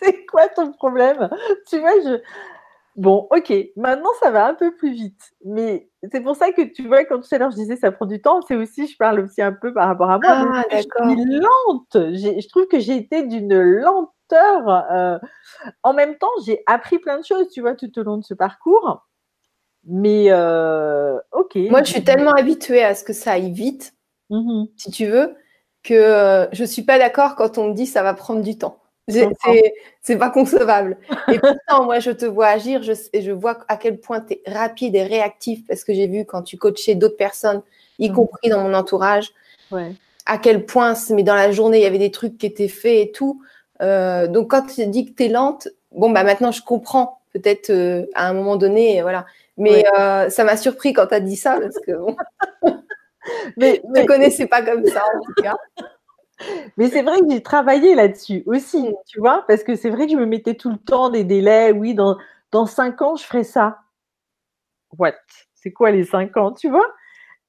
[0.02, 1.28] C'est quoi ton problème?
[1.68, 2.20] Tu vois, je.
[2.96, 5.32] Bon, ok, maintenant ça va un peu plus vite.
[5.44, 8.04] Mais c'est pour ça que tu vois, quand tout à l'heure je disais ça prend
[8.04, 10.30] du temps, c'est aussi, je parle aussi un peu par rapport à moi.
[10.32, 11.94] Ah, je suis lente.
[11.94, 14.68] Je trouve que j'ai été d'une lenteur.
[14.92, 15.18] Euh,
[15.82, 18.34] en même temps, j'ai appris plein de choses, tu vois, tout au long de ce
[18.34, 19.06] parcours.
[19.84, 21.56] Mais euh, ok.
[21.70, 23.94] Moi, je suis tellement habituée à ce que ça aille vite,
[24.30, 25.34] mmh si tu veux,
[25.82, 28.58] que euh, je ne suis pas d'accord quand on me dit ça va prendre du
[28.58, 28.79] temps.
[30.02, 30.96] C'est pas concevable.
[31.30, 34.42] Et pourtant, moi, je te vois agir, je, je vois à quel point tu es
[34.46, 37.62] rapide et réactif parce que j'ai vu quand tu coachais d'autres personnes,
[37.98, 38.14] y mmh.
[38.14, 39.32] compris dans mon entourage,
[40.26, 43.08] à quel point, mais dans la journée, il y avait des trucs qui étaient faits
[43.08, 43.42] et tout.
[43.82, 47.20] Euh, donc, quand tu dis que tu es lente, bon, bah maintenant, je comprends.
[47.32, 49.26] Peut-être euh, à un moment donné, voilà.
[49.56, 49.84] Mais
[50.30, 52.16] ça m'a surpris quand tu as dit ça parce que bon.
[53.56, 55.56] mais, je ne connaissais pas comme ça, en tout cas.
[56.76, 58.94] Mais c'est vrai que j'ai travaillé là-dessus aussi, mm.
[59.06, 61.72] tu vois, parce que c'est vrai que je me mettais tout le temps des délais.
[61.72, 62.16] Oui, dans,
[62.52, 63.78] dans cinq ans, je ferai ça.
[64.98, 65.14] What?
[65.54, 66.86] C'est quoi les cinq ans, tu vois?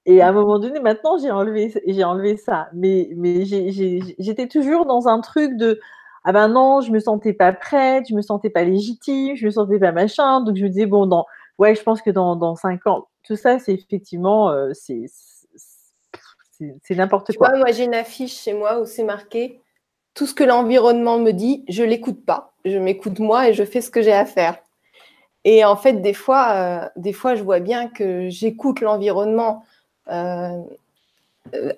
[0.06, 2.70] Et à un moment donné, maintenant, j'ai enlevé, j'ai enlevé ça.
[2.74, 5.80] Mais, mais j'étais toujours dans un truc de
[6.24, 9.52] ah ben non, je me sentais pas prête, je me sentais pas légitime, je me
[9.52, 10.42] sentais pas machin.
[10.42, 11.26] Donc je me disais, bon, dans,
[11.58, 15.06] ouais, je pense que dans, dans cinq ans, tout ça, c'est effectivement, euh, c'est
[16.84, 17.56] c'est n'importe quoi.
[17.58, 19.60] moi, j'ai une affiche chez moi où c'est marqué
[20.14, 22.54] tout ce que l'environnement me dit, je l'écoute pas.
[22.66, 24.58] Je m'écoute moi et je fais ce que j'ai à faire.
[25.44, 29.64] Et en fait, des fois, euh, des fois, je vois bien que j'écoute l'environnement.
[30.10, 30.62] Euh,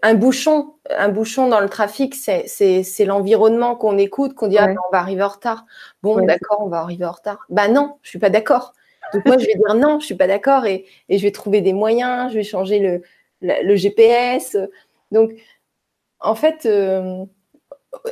[0.02, 4.92] un bouchon, un bouchon dans le trafic, c'est l'environnement qu'on écoute, qu'on dit ah, on
[4.92, 5.66] va arriver en retard.
[6.02, 7.46] Bon, d'accord, on va arriver en retard.
[7.50, 8.74] Bah non, je suis pas d'accord.
[9.14, 11.62] Donc moi, je vais dire non, je suis pas d'accord et, et, je vais trouver
[11.62, 13.04] des moyens, je vais changer le,
[13.44, 14.58] le GPS.
[15.12, 15.32] Donc,
[16.20, 17.26] en fait, euh,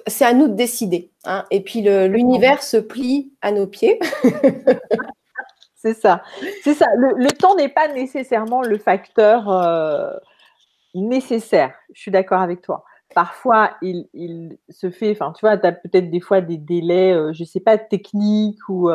[0.08, 1.12] c'est à nous de décider.
[1.26, 1.46] Hein.
[1.50, 4.00] Et puis, l'univers se plie à nos pieds.
[5.76, 6.22] c'est ça.
[6.64, 6.86] C'est ça.
[6.96, 10.12] Le, temps n'est pas nécessairement le facteur euh,
[10.94, 11.74] nécessaire.
[11.94, 12.84] Je suis d'accord avec toi.
[13.16, 17.34] Parfois, il, se fait, enfin, tu vois, tu as peut-être des fois des délais, euh,
[17.34, 18.90] je ne sais pas, techniques ou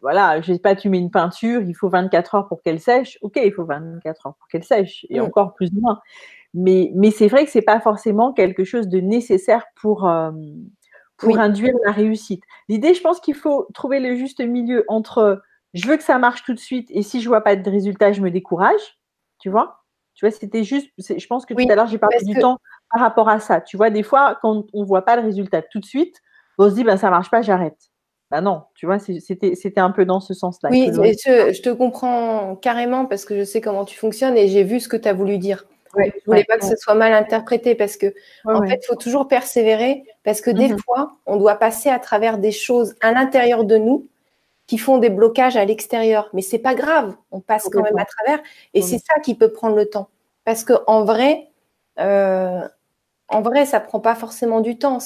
[0.00, 3.18] voilà, je sais pas, tu mets une peinture, il faut 24 heures pour qu'elle sèche.
[3.22, 6.00] Ok, il faut 24 heures pour qu'elle sèche, et encore plus ou moins.
[6.54, 10.32] Mais, mais c'est vrai que c'est pas forcément quelque chose de nécessaire pour, euh,
[11.16, 12.42] pour induire la réussite.
[12.68, 15.42] L'idée, je pense qu'il faut trouver le juste milieu entre
[15.74, 18.12] je veux que ça marche tout de suite et si je vois pas de résultat,
[18.12, 18.98] je me décourage.
[19.38, 19.84] Tu vois
[20.14, 22.58] Tu vois, c'était juste, je pense que tout à l'heure, j'ai parlé du temps
[22.90, 23.60] par rapport à ça.
[23.60, 26.20] Tu vois, des fois, quand on voit pas le résultat tout de suite,
[26.58, 27.89] on se dit, ben, ça marche pas, j'arrête.
[28.30, 30.70] Bah non, tu vois, c'était un peu dans ce sens-là.
[30.70, 34.78] Oui, je, te comprends carrément parce que je sais comment tu fonctionnes et j'ai vu
[34.78, 35.66] ce que tu as voulu dire.
[35.96, 38.14] je ne voulais pas que ce soit mal interprété parce que,
[38.44, 41.98] en fait, il faut toujours persévérer parce que des mmh fois, on doit passer à
[41.98, 44.06] travers des choses à l'intérieur de nous
[44.68, 46.30] qui font des blocages à l'extérieur.
[46.32, 48.40] Mais c'est pas grave, on passe quand même à travers.
[48.74, 50.08] Et c'est ça qui peut prendre le temps.
[50.44, 51.48] Parce qu'en vrai,
[51.98, 52.60] euh,
[53.26, 54.98] en vrai, ça prend pas forcément du temps.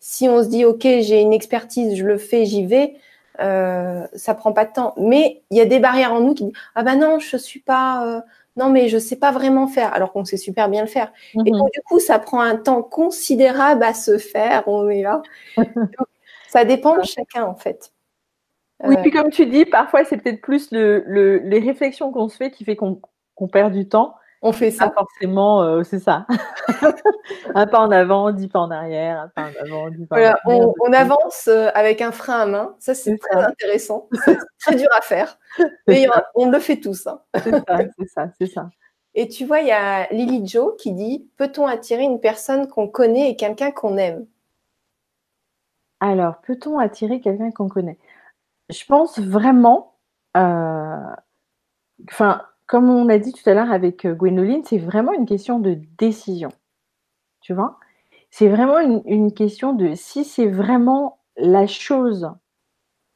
[0.00, 2.94] Si on se dit, OK, j'ai une expertise, je le fais, j'y vais,
[3.40, 4.94] euh, ça prend pas de temps.
[4.96, 7.60] Mais il y a des barrières en nous qui disent, ah ben non, je suis
[7.60, 8.20] pas, euh,
[8.56, 11.12] non, mais je sais pas vraiment faire, alors qu'on sait super bien le faire.
[11.34, 11.68] Et mhm.
[11.72, 15.22] du coup, ça prend un temps considérable à se faire, on est là.
[16.48, 17.92] ça dépend de chacun, en fait.
[18.82, 21.04] Oui, puis comme tu dis, parfois, c'est peut-être plus le,
[21.44, 22.98] les réflexions qu'on se fait qui fait qu'on
[23.52, 24.90] perd du temps on fait ça.
[24.90, 26.26] forcément, euh, c'est ça.
[27.54, 30.18] un pas en avant, dix pas en arrière, un pas en avant, dix pas en
[30.18, 30.38] arrière.
[30.46, 32.74] On, avance euh, avec un frein à main.
[32.78, 34.08] Ça, c'est très intéressant.
[34.24, 35.38] C'est très dur à faire.
[35.86, 37.06] Mais on le fait tous.
[37.06, 37.20] Hein.
[37.42, 38.70] C'est ça, c'est ça, c'est ça.
[39.14, 42.88] Et tu vois, il y a Lily Joe qui dit Peut-on attirer une personne qu'on
[42.88, 44.26] connaît et quelqu'un qu'on aime?
[46.00, 47.98] Alors, peut-on attirer quelqu'un qu'on connaît?
[48.70, 49.96] Je pense vraiment.
[50.36, 51.14] Euh,
[52.08, 55.58] enfin, comme on a dit tout à l'heure avec euh, Gwénoline, c'est vraiment une question
[55.58, 56.50] de décision.
[57.40, 57.80] Tu vois?
[58.30, 62.30] C'est vraiment une, question de si c'est vraiment la chose,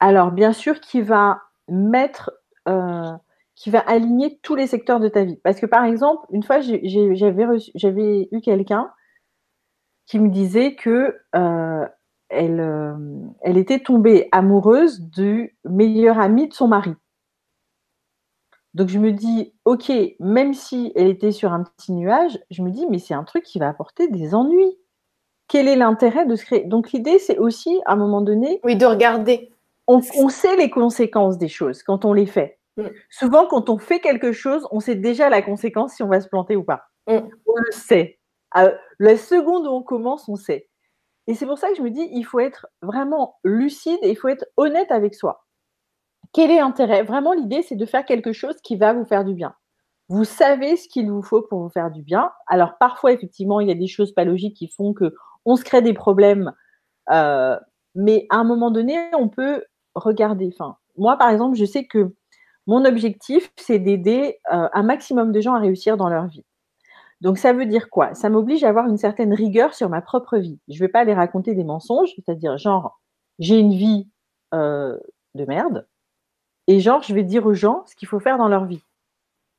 [0.00, 2.32] alors bien sûr, qui va mettre,
[2.66, 3.12] euh,
[3.54, 5.36] qui va aligner tous les secteurs de ta vie.
[5.44, 8.90] Parce que par exemple, une fois, j'avais eu quelqu'un
[10.06, 11.86] qui me disait que euh,
[12.28, 12.96] elle,
[13.42, 16.96] elle était tombée amoureuse du meilleur ami de son mari.
[18.74, 22.70] Donc je me dis, ok, même si elle était sur un petit nuage, je me
[22.70, 24.76] dis, mais c'est un truc qui va apporter des ennuis.
[25.46, 26.64] Quel est l'intérêt de se créer?
[26.64, 28.60] Donc l'idée, c'est aussi, à un moment donné...
[28.64, 29.52] Oui, de regarder.
[29.86, 32.58] On, sait les conséquences des choses quand on les fait.
[32.76, 32.86] Mm.
[33.10, 36.28] Souvent, quand on fait quelque chose, on sait déjà la conséquence si on va se
[36.28, 36.84] planter ou pas.
[37.06, 37.18] Mm.
[37.46, 38.18] On le sait.
[38.98, 40.68] la seconde où on commence, on sait.
[41.26, 44.16] Et c'est pour ça que je me dis, il faut être vraiment lucide et il
[44.16, 45.43] faut être honnête avec soi.
[46.34, 47.04] Quel est l'intérêt?
[47.04, 49.54] Vraiment, l'idée, c'est de faire quelque chose qui va vous faire du bien.
[50.08, 52.32] Vous savez ce qu'il vous faut pour vous faire du bien.
[52.48, 55.14] Alors, parfois, effectivement, il y a des choses pas logiques qui font que
[55.44, 56.52] on se crée des problèmes.
[57.10, 57.56] Euh,
[57.94, 59.64] mais à un moment donné, on peut
[59.94, 60.50] regarder.
[60.96, 62.12] Moi, par exemple, je sais que
[62.66, 66.44] mon objectif, c'est d'aider euh, un maximum de gens à réussir dans leur vie.
[67.20, 68.12] Donc, ça veut dire quoi?
[68.14, 70.58] Ça m'oblige à avoir une certaine rigueur sur ma propre vie.
[70.66, 73.00] Je ne vais pas aller raconter des mensonges, c'est-à-dire, genre,
[73.38, 74.08] j'ai une vie
[74.52, 74.98] euh,
[75.34, 75.86] de merde,
[76.66, 78.82] et genre, je vais dire aux gens ce qu'il faut faire dans leur vie.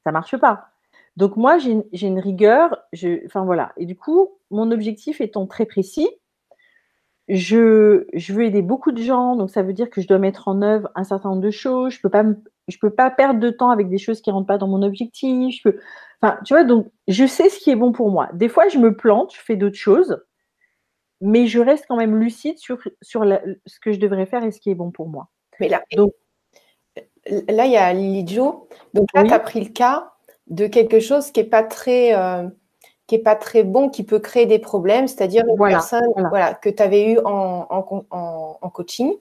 [0.04, 0.70] Ça marche pas.
[1.18, 2.78] Donc moi, j'ai une, rigueur.
[2.94, 3.74] Je, enfin voilà.
[3.78, 6.10] Et du coup, mon objectif étant très précis,
[7.28, 9.36] je, je, veux aider beaucoup de gens.
[9.36, 11.94] Donc ça veut dire que je dois mettre en œuvre un certain nombre de choses.
[11.94, 12.24] Je peux pas,
[12.68, 15.56] je peux pas perdre de temps avec des choses qui rentrent pas dans mon objectif.
[15.58, 15.80] Je peux,
[16.22, 16.64] enfin, tu vois.
[16.64, 18.30] Donc je sais ce qui est bon pour moi.
[18.34, 20.22] Des fois, je me plante, je fais d'autres choses,
[21.22, 23.24] mais je reste quand même lucide sur sur
[23.66, 25.30] ce que je devrais faire et ce qui est bon pour moi.
[25.60, 26.12] Mais là, donc
[27.28, 30.12] là, il y a Lily Donc là, tu as pris le cas
[30.48, 32.16] de quelque chose qui n'est pas très.
[32.16, 32.48] Euh,
[33.08, 36.56] qui est pas très bon, qui peut créer des problèmes, c'est-à-dire une personne voilà.
[36.56, 39.14] que tu avais eu en, en, coaching.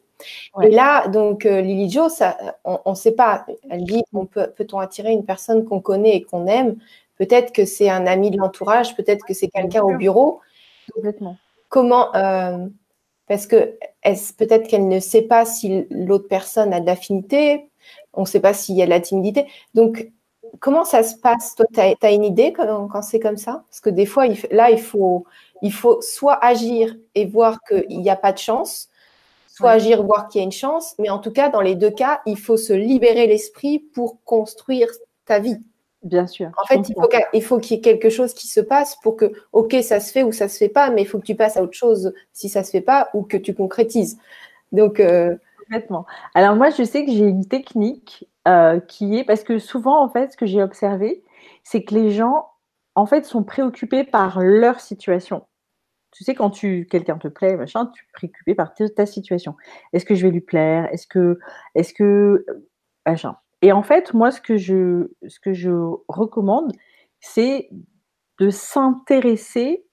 [0.63, 3.45] Et là, donc, euh, Lily Jo, ça, on ne sait pas.
[3.69, 6.77] Elle dit on peut, peut-on attirer une personne qu'on connaît et qu'on aime?
[7.19, 10.41] Peut-être que c'est un ami de l'entourage, peut-être que c'est quelqu'un au bureau.
[10.95, 11.37] Complètement.
[11.69, 12.67] Comment euh,
[13.29, 13.77] Parce que
[14.39, 17.69] peut-être qu'elle ne sait pas si l'autre personne a de l'affinité,
[18.17, 19.47] on ne sait pas s'il y a de la timidité.
[19.75, 20.11] Donc,
[20.61, 21.55] comment ça se passe?
[21.55, 23.65] Toi, tu as, une idée quand, quand c'est comme ça?
[23.69, 25.25] Parce que des fois, là, il faut,
[25.63, 28.89] il faut soit agir et voir qu'il n'y a pas de chance,
[29.49, 30.95] soit agir agir, voir qu'il y a une chance.
[30.99, 34.89] Mais en tout cas, dans les deux cas, il faut se libérer l'esprit pour construire
[35.27, 35.59] ta vie.
[36.03, 36.51] Bien sûr.
[36.63, 36.81] En fait,
[37.33, 40.13] il faut qu'il y ait quelque chose qui se passe pour que, OK, ça se
[40.13, 42.13] fait ou ça se fait pas, mais il faut que tu passes à autre chose
[42.35, 44.19] si ça se fait pas ou que tu concrétises.
[44.71, 45.35] Donc, euh,
[46.35, 50.09] Alors moi, je sais que j'ai une technique euh, qui est parce que souvent, en
[50.09, 51.25] fait, ce que j'ai observé,
[51.63, 52.51] c'est que les gens,
[52.95, 55.47] en fait, sont préoccupés par leur situation.
[56.13, 59.57] Tu sais, quand tu quelqu'un te plaît, machin, tu es préoccupé par ta, situation.
[59.93, 60.89] Est-ce que je vais lui plaire?
[60.93, 61.39] Est-ce que,
[61.75, 62.47] est-ce que,
[63.07, 63.37] machin.
[63.63, 65.71] Et en fait, moi, ce que je, ce que je
[66.09, 66.73] recommande,
[67.21, 67.69] c'est
[68.39, 69.87] de s'intéresser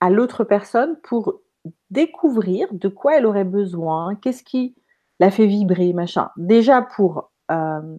[0.00, 1.40] à l'autre personne pour
[1.90, 4.74] découvrir de quoi elle aurait besoin, qu'est-ce qui
[5.20, 6.30] la fait vibrer, machin.
[6.36, 7.96] Déjà pour, euh,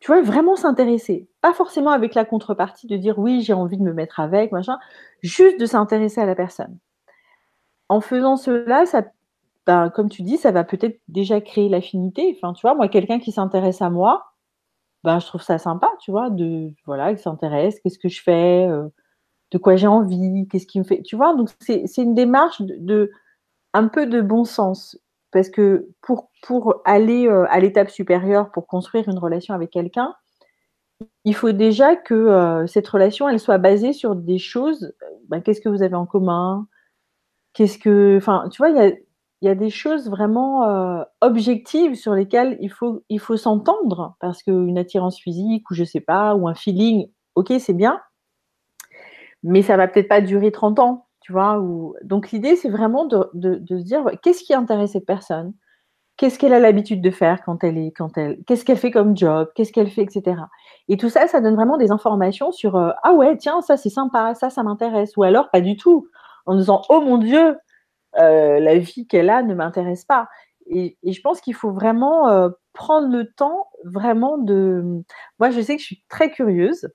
[0.00, 1.28] tu vois, vraiment s'intéresser.
[1.40, 4.78] Pas forcément avec la contrepartie de dire oui, j'ai envie de me mettre avec, machin.
[5.22, 6.78] Juste de s'intéresser à la personne.
[7.88, 9.04] En faisant cela, ça,
[9.66, 12.36] ben, comme tu dis, ça va peut-être déjà créer l'affinité.
[12.36, 14.24] Enfin, tu vois, moi, quelqu'un qui s'intéresse à moi,
[15.04, 18.66] ben, je trouve ça sympa, tu vois, de, voilà, qui s'intéresse, qu'est-ce que je fais,
[18.68, 18.88] euh,
[19.52, 21.34] de quoi j'ai envie, qu'est-ce qui me fait, tu vois.
[21.34, 23.10] Donc, c'est une démarche de,
[23.74, 24.98] un peu de bon sens.
[25.32, 26.30] parce que pour,
[26.84, 30.14] aller euh, à l'étape supérieure, pour construire une relation avec quelqu'un,
[31.24, 34.94] il faut déjà que euh, cette relation, elle soit basée sur des choses.
[35.28, 36.68] Ben, qu'est-ce que vous avez en commun
[37.52, 38.98] Qu'est-ce que, enfin, tu vois, il
[39.42, 44.42] y a, des choses vraiment euh, objectives sur lesquelles il faut, il faut s'entendre parce
[44.42, 48.00] qu'une attirance physique ou je sais pas ou un feeling, ok, c'est bien,
[49.46, 51.62] mais ça va peut-être pas durer 30 ans, tu vois.
[52.02, 53.30] Donc l'idée, c'est vraiment de,
[53.68, 55.54] se dire qu'est-ce qui intéresse cette personne?
[56.16, 59.16] Qu'est-ce qu'elle a l'habitude de faire quand elle est, quand elle, qu'est-ce qu'elle fait comme
[59.16, 60.42] job, qu'est-ce qu'elle fait, etc.
[60.88, 63.90] Et tout ça, ça donne vraiment des informations sur euh, ah ouais, tiens, ça c'est
[63.90, 66.08] sympa, ça ça m'intéresse, ou alors pas du tout,
[66.46, 67.56] en disant oh mon dieu,
[68.18, 70.28] euh, la vie qu'elle a ne m'intéresse pas.
[70.68, 75.02] Et, et, je pense qu'il faut vraiment euh, prendre le temps, vraiment de.
[75.38, 76.88] Moi, je sais que je suis très curieuse.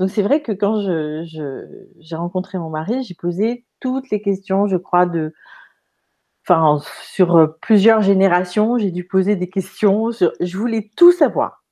[0.00, 4.78] Donc c'est vrai que quand j'ai rencontré mon mari, j'ai posé toutes les questions, je
[4.78, 5.34] crois, de,
[7.02, 10.10] sur plusieurs générations, j'ai dû poser des questions.
[10.10, 11.64] je voulais tout savoir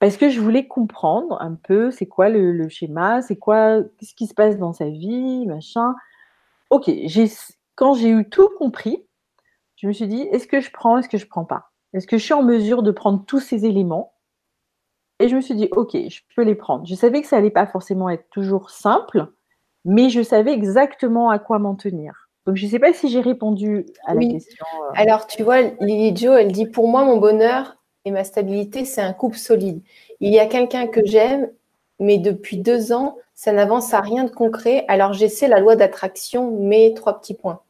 [0.00, 4.26] parce que je voulais comprendre un peu c'est quoi le, schéma, c'est quoi, qu'est-ce qui
[4.26, 5.94] se passe dans sa vie, machin.
[6.70, 6.90] Ok,
[7.76, 9.06] quand j'ai eu tout compris,
[9.76, 11.70] je me suis dit est-ce que je prends, est-ce que je prends pas?
[11.92, 14.15] Est-ce que je suis en mesure de prendre tous ces éléments
[15.18, 16.86] et je me suis dit, OK, je peux les prendre.
[16.86, 19.26] Je savais que ça n'allait pas forcément être toujours simple,
[19.84, 22.28] mais je savais exactement à quoi m'en tenir.
[22.46, 24.64] Donc, je ne sais pas si j'ai répondu à la question.
[24.84, 24.92] Euh.
[24.94, 29.00] Alors, tu vois, Lily Jo, elle dit, pour moi, mon bonheur et ma stabilité, c'est
[29.00, 29.82] un couple solide.
[30.20, 31.50] Il y a quelqu'un que j'aime,
[31.98, 34.84] mais depuis deux ans, ça n'avance à rien de concret.
[34.86, 37.60] Alors, j'essaie la loi d'attraction, mais trois petits points.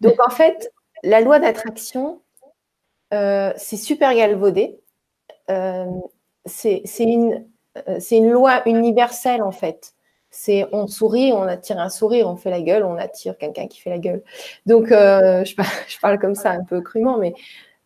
[0.00, 0.72] Donc, en fait,
[1.04, 2.20] la loi d'attraction,
[3.12, 4.80] euh, c'est super galvaudé.
[5.50, 5.86] Euh,
[6.46, 7.44] c'est une,
[7.88, 9.94] euh, une loi universelle en fait.
[10.30, 13.80] C'est on sourit, on attire un sourire, on fait la gueule, on attire quelqu'un qui
[13.80, 14.22] fait la gueule.
[14.66, 15.54] Donc euh, je,
[16.00, 17.34] parle, comme ça un peu crûment, mais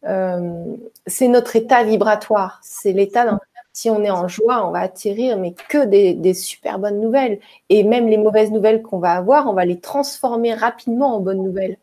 [0.05, 0.76] euh,
[1.07, 2.61] c'est notre état vibratoire.
[2.62, 3.38] C'est l'état
[3.72, 7.40] si on est en joie, on va attirer mais que des, des, super bonnes nouvelles.
[7.70, 11.42] Et même les mauvaises nouvelles qu'on va avoir, on va les transformer rapidement en bonnes
[11.42, 11.76] nouvelles.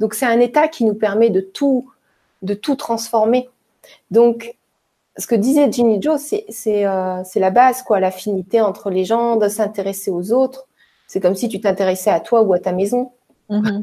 [0.00, 1.90] Donc c'est un état qui nous permet de tout,
[2.42, 3.48] de tout transformer.
[4.10, 4.54] Donc
[5.16, 9.48] ce que disait Ginny Joe, euh, c'est la base, quoi, l'affinité entre les gens, de
[9.48, 10.66] s'intéresser aux autres.
[11.06, 13.12] C'est comme si tu t'intéressais à toi ou à ta maison.
[13.48, 13.82] Mhm.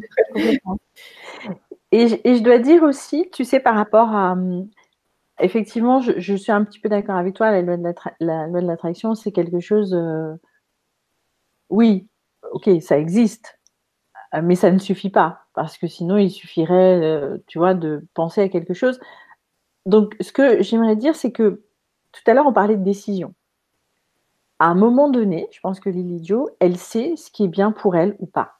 [1.91, 4.35] et, je dois dire aussi, tu sais, par rapport à.
[5.39, 9.59] Effectivement, je, suis un petit peu d'accord avec toi, la loi de l'attraction, c'est quelque
[9.59, 9.93] chose.
[9.93, 10.33] Euh,
[11.69, 12.07] oui,
[12.53, 13.59] ok, ça existe,
[14.41, 18.41] mais ça ne suffit pas, parce que sinon, il suffirait, euh, tu vois, de penser
[18.41, 18.99] à quelque chose
[19.87, 21.63] donc, ce que j'aimerais dire, c'est que
[22.11, 23.33] tout à l'heure, on parlait de décision.
[24.59, 27.71] À un moment donné, je pense que Lily Jo, elle sait ce qui est bien
[27.71, 28.59] pour elle ou pas.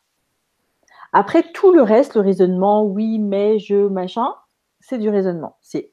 [1.12, 4.36] Après, tout le reste, le raisonnement, oui, mais, je, machin,
[4.80, 5.58] c'est du raisonnement.
[5.62, 5.92] C'est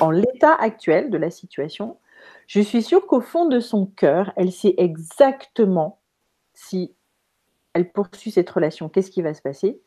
[0.00, 1.96] en l'état actuel de la situation,
[2.46, 5.98] je suis sûre qu'au fond de son cœur, elle sait exactement
[6.52, 6.94] si
[7.72, 9.80] elle poursuit cette relation, qu'est-ce qui va se passer?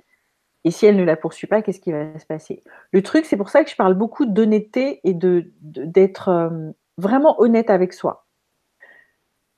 [0.66, 2.64] Et si elle ne la poursuit pas, qu'est-ce qui va se passer?
[2.92, 7.40] Le truc, c'est pour ça que je parle beaucoup d'honnêteté et de, d'être euh, vraiment
[7.40, 8.26] honnête avec soi.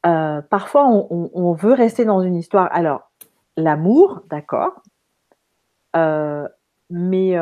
[0.06, 2.70] Euh, parfois, on, veut rester dans une histoire.
[2.72, 3.12] Alors,
[3.58, 4.82] l'amour, d'accord.
[5.96, 6.48] Euh,
[6.90, 7.36] mais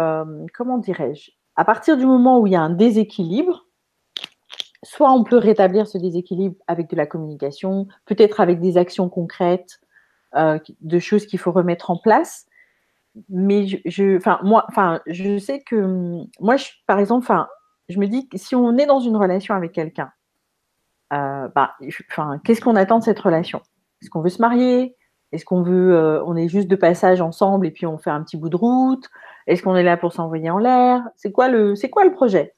[0.53, 1.31] comment dirais-je?
[1.55, 3.65] À partir du moment où il y a un déséquilibre,
[4.83, 9.79] soit on peut rétablir ce déséquilibre avec de la communication, peut-être avec des actions concrètes,
[10.35, 12.48] de choses qu'il faut remettre en place
[13.29, 14.67] mais je, moi,
[15.39, 17.31] sais que moi, je, par exemple,
[17.89, 20.11] je me dis que si on est dans une relation avec quelqu'un,
[21.13, 21.75] euh, bah,
[22.43, 23.61] qu'est-ce qu'on attend de cette relation?
[24.01, 24.95] Est-ce qu'on veut se marier?
[25.31, 28.23] Est-ce qu'on veut, euh, on est juste de passage ensemble et puis on fait un
[28.23, 29.07] petit bout de route?
[29.47, 31.03] Est-ce qu'on est là pour s'envoyer en l'air?
[31.15, 32.53] C'est quoi le, c'est quoi le projet?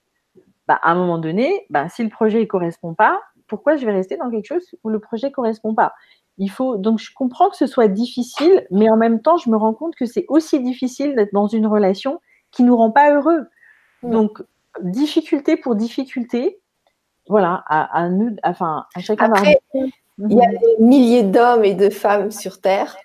[0.68, 3.92] Bah, à un moment donné, bah, si le projet ne correspond pas, pourquoi je vais
[3.92, 5.94] rester dans quelque chose où le projet ne correspond pas?
[6.42, 9.56] Il faut donc je comprends que ce soit difficile, mais en même temps, je me
[9.56, 12.20] rends compte que c'est aussi difficile d'être dans une relation
[12.52, 13.46] qui nous rend pas heureux.
[14.02, 14.12] Mm.
[14.12, 14.44] Donc
[14.82, 16.60] difficulté pour difficulté,
[17.28, 19.32] voilà, à, nous, enfin à chacun.
[19.32, 22.98] Après, il y a des milliers d'hommes et de femmes sur terre,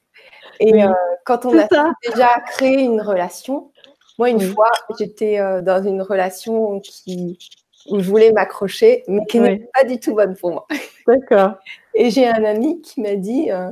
[0.58, 0.92] et euh,
[1.26, 1.68] quand on a
[2.08, 3.70] déjà créé une relation,
[4.18, 7.38] moi une fois, j'étais euh, dans une relation qui
[7.90, 10.66] où je voulais m'accrocher, mais qui n'est pas du tout bonne pour moi.
[11.06, 11.54] D'accord.
[11.94, 13.70] Et j'ai un ami qui m'a dit, euh,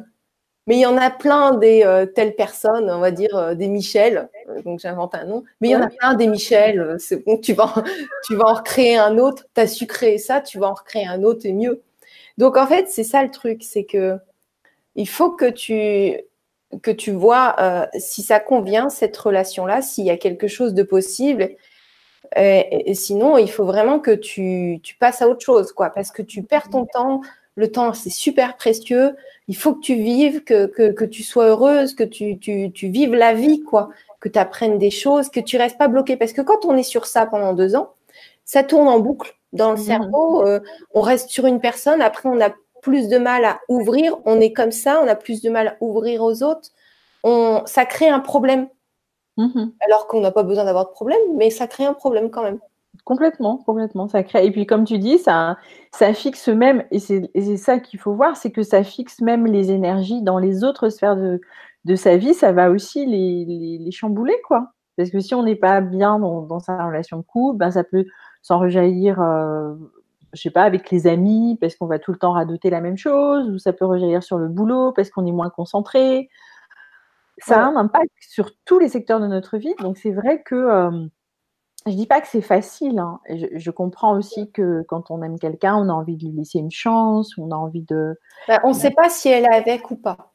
[0.66, 3.68] mais il y en a plein des euh, telles personnes, on va dire euh, des
[3.68, 4.30] Michel,
[4.64, 7.52] donc j'invente un nom, mais il y en a plein des Michel, c'est bon, tu
[7.52, 7.74] vas,
[8.26, 11.06] tu vas en recréer un autre, tu as su créer ça, tu vas en recréer
[11.06, 11.82] un autre et mieux.
[12.38, 14.16] Donc en fait, c'est ça le truc, c'est que
[14.94, 16.18] il faut que tu
[16.82, 21.50] que tu vois si ça convient, cette relation-là, s'il y a quelque chose de possible.
[22.36, 26.42] Et, sinon, il faut vraiment que tu, passes à autre chose, quoi, parce que tu
[26.42, 27.20] perds ton temps.
[27.56, 29.14] Le temps, c'est super précieux.
[29.46, 33.14] Il faut que tu vives, que, que, tu sois heureuse, que tu, tu, tu vives
[33.14, 36.16] la vie, quoi, que tu apprennes des choses, que tu restes pas bloqué.
[36.16, 37.90] Parce que quand on est sur ça pendant deux ans,
[38.44, 39.84] ça tourne en boucle dans le mmh.
[39.84, 40.46] cerveau.
[40.46, 40.60] Euh,
[40.92, 42.50] on reste sur une personne, après on a
[42.82, 45.76] plus de mal à ouvrir, on est comme ça, on a plus de mal à
[45.80, 46.68] ouvrir aux autres,
[47.22, 48.68] on, ça crée un problème.
[49.36, 49.72] Mhm.
[49.86, 52.58] Alors qu'on n'a pas besoin d'avoir de problème, mais ça crée un problème quand même.
[53.04, 54.08] Complètement, complètement.
[54.08, 54.46] Ça crée.
[54.46, 55.56] Et puis, comme tu dis, ça,
[55.92, 59.72] ça fixe même, et c'est ça qu'il faut voir, c'est que ça fixe même les
[59.72, 61.40] énergies dans les autres sphères de,
[61.84, 62.34] de sa vie.
[62.34, 64.68] Ça va aussi les, les, chambouler, quoi.
[64.96, 68.04] Parce que si on n'est pas bien dans, sa relation de couple, ben, ça peut
[68.42, 69.74] s'en rejaillir euh,
[70.34, 72.96] je sais pas, avec les amis, parce qu'on va tout le temps radoter la même
[72.96, 76.28] chose, ou ça peut rejaillir sur le boulot parce qu'on est moins concentré.
[77.38, 79.74] Ça a un impact sur tous les secteurs de notre vie.
[79.80, 81.06] Donc c'est vrai que euh,
[81.86, 82.98] je dis pas que c'est facile.
[82.98, 83.20] Hein.
[83.28, 86.70] Je, comprends aussi que quand on aime quelqu'un, on a envie de lui laisser une
[86.70, 88.18] chance, on a envie de.
[88.48, 90.32] Bah, on ne sait pas si elle est avec ou pas.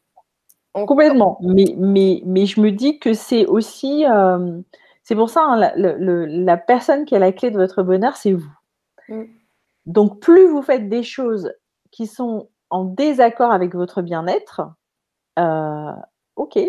[0.74, 1.39] Complètement.
[1.41, 4.06] Mais, mais, mais je me dis que c'est aussi.
[4.06, 4.62] Euh,
[5.04, 8.34] c'est pour ça, hein, la, la, personne qui a la clé de votre bonheur, c'est
[8.34, 8.52] vous.
[9.08, 9.24] Mm.
[9.88, 11.52] Donc, plus vous faites des choses
[11.89, 14.62] qui sont en désaccord avec votre bien-être,
[15.39, 15.91] euh,
[16.36, 16.60] ok,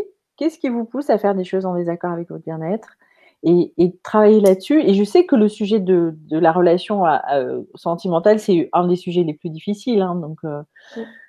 [0.41, 2.97] qu'est-ce qui vous pousse à faire des choses en désaccord avec votre bien-être
[3.43, 3.73] et,
[4.03, 4.81] travailler là-dessus?
[4.81, 9.23] Et je sais que le sujet de, la relation euh, sentimentale, c'est un des sujets
[9.23, 10.01] les plus difficiles.
[10.01, 10.63] Hein, donc, euh,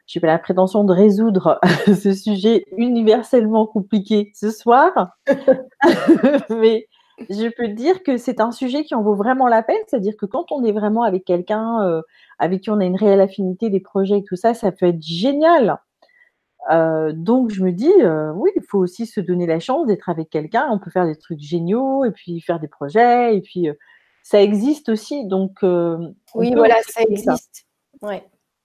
[0.07, 5.09] je n'ai pas la prétention de résoudre ce sujet universellement compliqué ce soir.
[6.49, 6.87] Mais
[7.29, 9.75] je peux dire que c'est un sujet qui en vaut vraiment la peine.
[9.87, 12.01] C'est-à-dire que quand on est vraiment avec quelqu'un euh,
[12.39, 15.01] avec qui on a une réelle affinité, des projets et tout ça, ça peut être
[15.01, 15.79] génial.
[16.69, 20.09] Euh, donc je me dis, euh, oui, il faut aussi se donner la chance d'être
[20.09, 20.67] avec quelqu'un.
[20.69, 23.67] On peut faire des trucs géniaux et puis faire des projets et puis
[24.23, 25.25] ça existe aussi.
[25.25, 27.65] Donc oui, voilà, ça existe.
[28.01, 28.23] Ouais.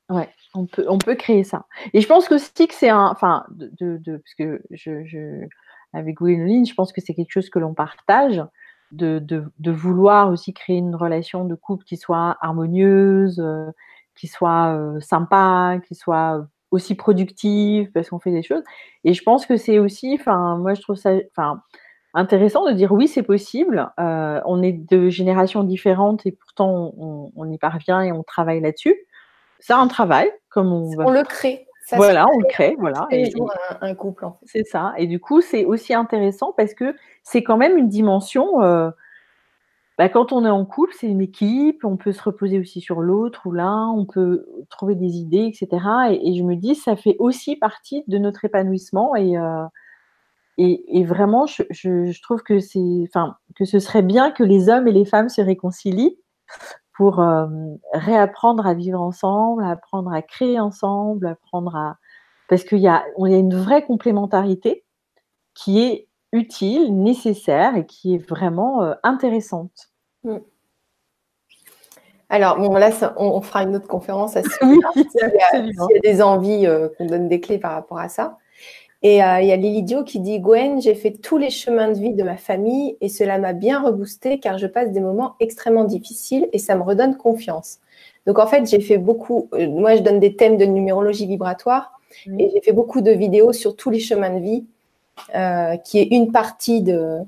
[0.09, 1.67] Ouais, on peut, on peut créer ça.
[1.93, 5.47] Et je pense aussi que c'est un, enfin, de, de, parce que je, je
[5.93, 8.41] avec Gwénoline, je pense que c'est quelque chose que l'on partage,
[8.93, 13.43] de, de, vouloir aussi créer une relation de couple qui soit harmonieuse,
[14.15, 18.63] qui soit sympa, qui soit aussi productive, parce qu'on fait des choses.
[19.05, 21.63] Et je pense que c'est aussi, enfin, moi je trouve ça, enfin,
[22.15, 23.91] intéressant de dire oui, c'est possible.
[24.01, 28.61] Euh, on est de générations différentes et pourtant on, on, y parvient et on travaille
[28.61, 28.97] là-dessus.
[29.61, 33.07] C'est un travail, comme on, on le crée voilà, on le crée, voilà.
[33.11, 33.33] Et,
[33.81, 34.27] un, couple.
[34.45, 34.93] C'est ça.
[34.97, 38.63] Et du coup, c'est aussi intéressant parce que c'est quand même une dimension.
[38.63, 38.91] Euh,
[39.99, 43.01] bah, quand on est en couple, c'est une équipe, on peut se reposer aussi sur
[43.01, 45.83] l'autre ou l'un, on peut trouver des idées, etc.
[46.11, 49.17] Et, je me dis, ça fait aussi partie de notre épanouissement.
[49.17, 49.65] Et, euh,
[50.59, 52.59] et, vraiment, je, je, trouve que,
[53.55, 56.19] que ce serait bien que les hommes et les femmes se réconcilient
[56.95, 57.47] pour euh,
[57.93, 61.97] réapprendre à vivre ensemble, apprendre à créer ensemble, apprendre à...
[62.49, 64.85] Parce qu'il y y a une vraie complémentarité
[65.55, 69.91] qui est utile, nécessaire et qui est vraiment euh, intéressante.
[70.25, 70.37] Mm.
[72.29, 76.23] Alors, bon, là, on, fera une autre conférence à ce oui, S'il y, a des
[76.23, 78.39] envies euh, qu'on donne des clés par rapport à ça.
[79.03, 81.99] Et euh, il y a Lilidio qui dit Gwen, j'ai fait tous les chemins de
[81.99, 85.85] vie de ma famille et cela m'a bien reboosté car je passe des moments extrêmement
[85.85, 87.79] difficiles et ça me redonne confiance.
[88.27, 92.01] Donc en fait, j'ai fait beaucoup, euh, moi je donne des thèmes de numérologie vibratoire
[92.39, 94.67] et j'ai fait beaucoup de vidéos sur tous les chemins de vie,
[95.35, 97.21] euh, qui est une partie de,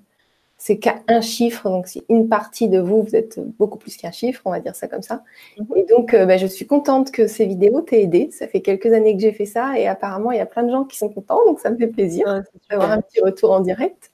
[0.58, 4.42] c'est qu'un chiffre, donc c'est une partie de vous, vous êtes beaucoup plus qu'un chiffre,
[4.44, 5.22] on va dire ça comme ça.
[5.58, 5.66] Mhm.
[5.76, 8.30] Et donc, euh, bah, je suis contente que ces vidéos t'aient aidé.
[8.32, 10.70] Ça fait quelques années que j'ai fait ça et apparemment, il y a plein de
[10.70, 14.10] gens qui sont contents, donc ça me fait plaisir d'avoir un petit retour en direct.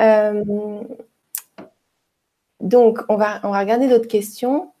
[0.00, 0.80] Euh,
[2.60, 4.72] donc, on va, on va regarder d'autres questions.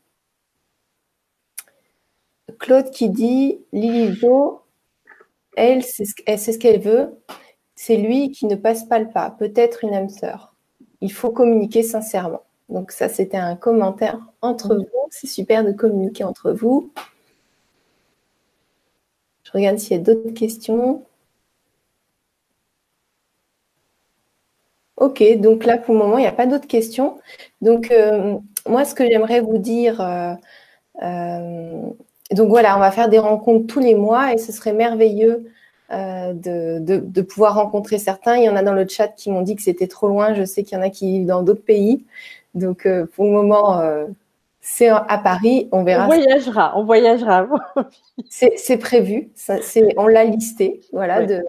[2.58, 4.62] Claude qui dit Lily Jo,
[5.54, 7.14] elle, c'est ce qu'elle veut.
[7.76, 10.54] C'est lui qui ne passe pas le pas, peut-être une âme sœur.
[11.00, 12.42] Il faut communiquer sincèrement.
[12.68, 15.08] Donc ça, c'était un commentaire entre vous.
[15.10, 16.92] C'est super de communiquer entre vous.
[19.44, 21.04] Je regarde s'il y a d'autres questions.
[24.96, 27.18] Ok, donc là, pour le moment, il n'y a pas d'autres questions.
[27.60, 28.36] Donc, euh,
[28.68, 30.34] moi, ce que j'aimerais vous dire, euh,
[31.02, 31.82] euh,
[32.32, 35.50] donc voilà, on va faire des rencontres tous les mois et ce serait merveilleux
[35.92, 38.36] euh, de, pouvoir rencontrer certains.
[38.36, 40.34] Il y en a dans le chat qui m'ont dit que c'était trop loin.
[40.34, 42.04] Je sais qu'il y en a qui vivent dans d'autres pays.
[42.54, 44.06] Donc, euh, pour le moment, euh,
[44.60, 45.68] c'est à Paris.
[45.72, 46.04] On verra.
[46.04, 46.72] On voyagera.
[46.78, 47.46] On voyagera.
[48.30, 49.30] c'est prévu.
[49.96, 50.80] on l'a listé.
[50.92, 51.26] Voilà.
[51.26, 51.44] De,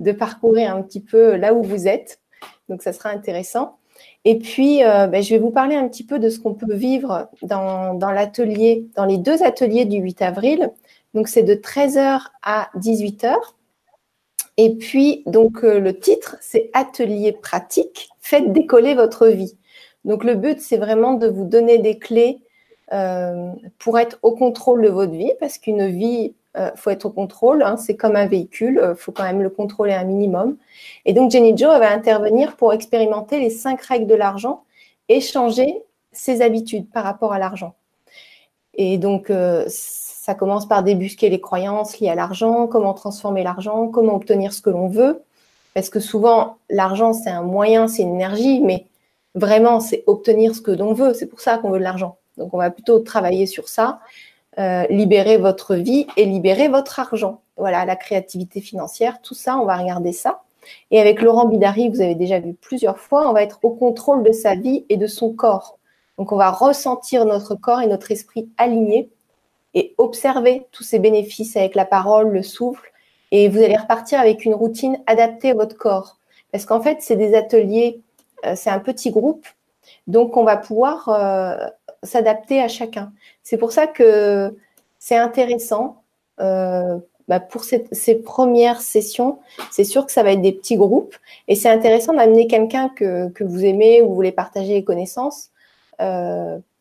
[0.00, 2.20] de parcourir un petit peu là où vous êtes.
[2.68, 3.76] Donc, ça sera intéressant.
[4.24, 7.28] Et puis, ben, je vais vous parler un petit peu de ce qu'on peut vivre
[7.42, 10.70] dans, dans l'atelier, dans les deux ateliers du 8 avril.
[11.14, 13.36] Donc, c'est de 13h à 18h.
[14.58, 19.56] Et puis, donc, euh, le titre, c'est Atelier pratique, faites décoller votre vie.
[20.04, 22.40] Donc, le but, c'est vraiment de vous donner des clés
[22.92, 27.06] euh, pour être au contrôle de votre vie, parce qu'une vie, il euh, faut être
[27.06, 30.56] au contrôle, hein, c'est comme un véhicule, il faut quand même le contrôler un minimum.
[31.04, 34.64] Et donc, Jenny Joe va intervenir pour expérimenter les cinq règles de l'argent
[35.08, 37.76] et changer ses habitudes par rapport à l'argent.
[38.74, 39.30] Et donc,
[40.28, 44.60] ça commence par débusquer les croyances liées à l'argent, comment transformer l'argent, comment obtenir ce
[44.60, 45.22] que l'on veut.
[45.72, 48.84] Parce que souvent, l'argent, c'est un moyen, c'est une énergie, mais
[49.34, 51.14] vraiment, c'est obtenir ce que l'on veut.
[51.14, 52.18] C'est pour ça qu'on veut de l'argent.
[52.36, 54.00] Donc, on va plutôt travailler sur ça,
[54.58, 57.40] euh, libérer votre vie et libérer votre argent.
[57.56, 60.42] Voilà, la créativité financière, tout ça, on va regarder ça.
[60.90, 64.22] Et avec Laurent Bidari, vous avez déjà vu plusieurs fois, on va être au contrôle
[64.24, 65.78] de sa vie et de son corps.
[66.18, 69.08] Donc, on va ressentir notre corps et notre esprit alignés
[69.74, 72.92] et observez tous ces bénéfices avec la parole, le souffle,
[73.30, 76.18] et vous allez repartir avec une routine adaptée à votre corps.
[76.52, 78.00] Parce qu'en fait, c'est des ateliers,
[78.46, 79.46] euh, c'est un petit groupe,
[80.06, 81.66] donc on va pouvoir euh,
[82.02, 83.12] s'adapter à chacun.
[83.42, 84.56] C'est pour ça que
[84.98, 86.02] c'est intéressant.
[86.40, 86.98] Euh,
[87.28, 89.38] bah, pour ces premières sessions,
[89.70, 91.14] c'est sûr que ça va être des petits groupes
[91.46, 95.50] et c'est intéressant d'amener quelqu'un que, vous aimez ou vous voulez partager les connaissances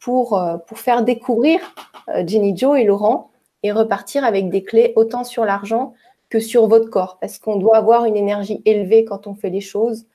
[0.07, 1.59] pour, pour faire découvrir
[2.07, 3.29] euh, Jenny Joe et Laurent
[3.61, 5.95] et repartir avec des clés autant sur l'argent
[6.29, 7.17] que sur votre corps.
[7.19, 10.05] Parce qu'on doit avoir une énergie élevée quand on fait les choses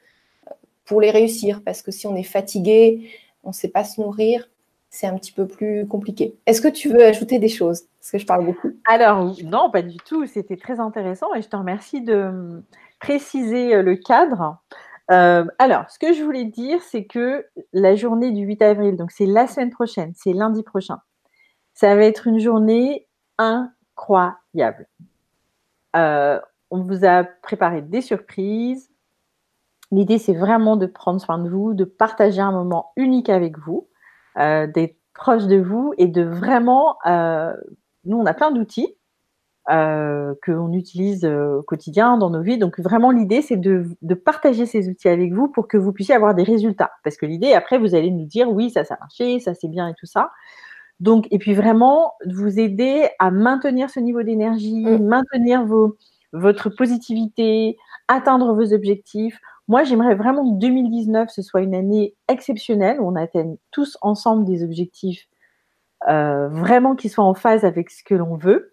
[0.49, 0.55] euh,
[0.87, 1.61] pour les réussir.
[1.63, 3.11] Parce que si on est fatigué,
[3.45, 4.49] on ne sait pas se nourrir,
[4.89, 6.37] c'est un petit peu plus compliqué.
[6.47, 7.83] Est-ce que tu veux ajouter des choses?
[8.01, 8.71] Parce que je parle beaucoup.
[8.87, 10.27] Alors, non, pas du tout.
[10.27, 12.63] C'était très intéressant et je te remercie de
[12.99, 14.57] préciser euh, le cadre.
[15.09, 19.27] Alors, ce que je voulais dire, c'est que la journée du 8 avril, donc c'est
[19.27, 21.01] la semaine prochaine, c'est lundi prochain,
[21.75, 23.07] ça va être une journée
[23.39, 24.87] incroyable.
[25.97, 26.41] Euh,
[26.71, 28.91] on vous a préparé des surprises.
[29.91, 33.89] L'idée, c'est vraiment de prendre soin de vous, de partager un moment unique avec vous,
[34.39, 36.97] euh, d'être proche de vous et de vraiment.
[37.07, 37.55] Euh,
[38.05, 38.97] nous, on a plein d'outils
[39.71, 42.59] euh, qu'on utilise au quotidien dans nos vies.
[42.59, 46.15] Donc, vraiment, l'idée, c'est de, de, partager ces outils avec vous pour que vous puissiez
[46.15, 46.91] avoir des résultats.
[47.05, 49.69] Parce que l'idée, après, vous allez nous dire oui, ça, ça a marché, ça, c'est
[49.69, 50.31] bien et tout ça.
[51.01, 55.05] Donc, et puis vraiment, vous aider à maintenir ce niveau d'énergie, mm.
[55.05, 55.97] maintenir vos,
[56.33, 57.77] votre positivité,
[58.09, 59.39] atteindre vos objectifs.
[59.69, 64.45] Moi, j'aimerais vraiment que 2019, ce soit une année exceptionnelle où on atteigne tous ensemble
[64.45, 65.27] des objectifs
[66.09, 68.72] euh, vraiment qui soient en phase avec ce que l'on veut.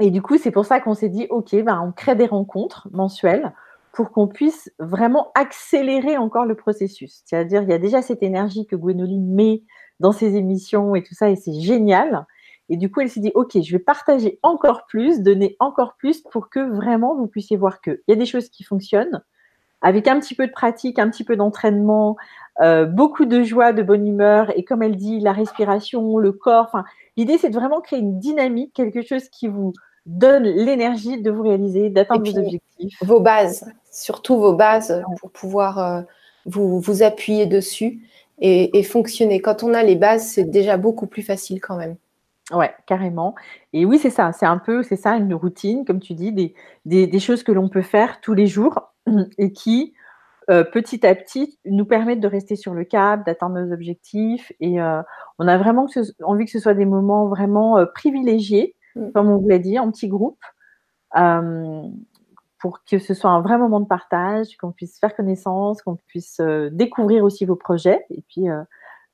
[0.00, 2.88] Et du coup, c'est pour ça qu'on s'est dit, OK, ben, on crée des rencontres
[2.92, 3.52] mensuelles
[3.92, 7.22] pour qu'on puisse vraiment accélérer encore le processus.
[7.24, 9.62] C'est-à-dire, il y a déjà cette énergie que Gwénoline met
[9.98, 12.26] dans ses émissions et tout ça, et c'est génial.
[12.68, 16.20] Et du coup, elle s'est dit, OK, je vais partager encore plus, donner encore plus
[16.20, 19.22] pour que vraiment vous puissiez voir qu'il y a des choses qui fonctionnent.
[19.80, 22.16] Avec un petit peu de pratique, un petit peu d'entraînement,
[22.60, 26.66] euh, beaucoup de joie, de bonne humeur, et comme elle dit, la respiration, le corps.
[26.66, 26.84] Enfin,
[27.16, 29.72] l'idée, c'est de vraiment créer une dynamique, quelque chose qui vous
[30.08, 32.98] donne l'énergie de vous réaliser, d'atteindre vos objectifs.
[33.02, 36.02] Vos bases, surtout vos bases pour pouvoir euh,
[36.46, 38.00] vous, vous appuyer dessus
[38.40, 39.40] et, fonctionner.
[39.40, 41.96] Quand on a les bases, c'est déjà beaucoup plus facile quand même.
[42.52, 43.34] Ouais, carrément.
[43.74, 44.32] Et oui, c'est ça.
[44.32, 46.54] C'est un peu, c'est ça, une routine, comme tu dis, des,
[46.86, 48.94] des, choses que l'on peut faire tous les jours
[49.38, 49.92] et qui,
[50.48, 54.52] euh, petit à petit, nous permettent de rester sur le cap, d'atteindre nos objectifs.
[54.60, 55.02] Et euh,
[55.38, 55.86] on a vraiment
[56.22, 59.12] envie que ce soit des moments vraiment privilégiés, mm.
[59.12, 60.38] comme on vous l'a dit, en petit groupe
[62.58, 66.40] pour que ce soit un vrai moment de partage, qu'on puisse faire connaissance, qu'on puisse
[66.40, 68.62] euh, découvrir aussi vos projets et puis euh,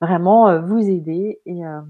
[0.01, 1.85] vraiment euh, vous aider et à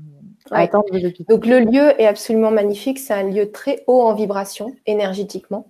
[0.50, 1.26] atteindre vos objectifs.
[1.28, 5.66] Donc le lieu est absolument magnifique, c'est un lieu très haut en vibration énergétiquement.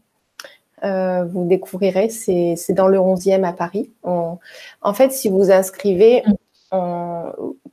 [0.82, 3.90] vous découvrirez, c'est dans le 11e à Paris.
[4.02, 6.22] en fait, si vous inscrivez
[6.72, 6.78] mm.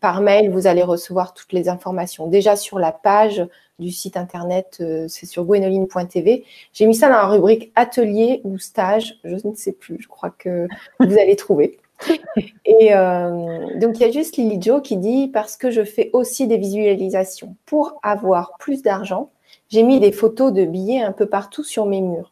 [0.02, 2.28] par mail, vous allez recevoir toutes les informations.
[2.28, 3.42] Déjà sur la page
[3.82, 6.46] du site internet, euh, c'est sur gwenoline.tv.
[6.72, 10.30] J'ai mis ça dans la rubrique atelier ou stage, je ne sais plus, je crois
[10.30, 10.68] que
[11.00, 11.80] vous allez trouver.
[12.66, 16.10] Et euh, donc il y a juste Lily Joe qui dit parce que je fais
[16.14, 19.30] aussi des visualisations pour avoir plus d'argent,
[19.70, 22.32] j'ai mis des photos de billets un peu partout sur mes murs.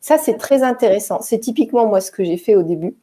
[0.00, 1.20] Ça c'est très intéressant.
[1.20, 2.94] C'est typiquement moi ce que j'ai fait au début.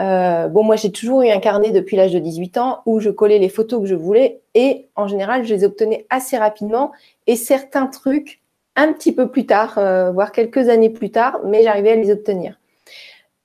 [0.00, 3.10] Euh, bon, moi, j'ai toujours eu un carnet depuis l'âge de 18 ans où je
[3.10, 6.92] collais les photos que je voulais et en général, je les obtenais assez rapidement
[7.26, 8.40] et certains trucs
[8.76, 9.74] un petit peu plus tard,
[10.12, 12.60] voire quelques années plus tard, mais j'arrivais à les obtenir.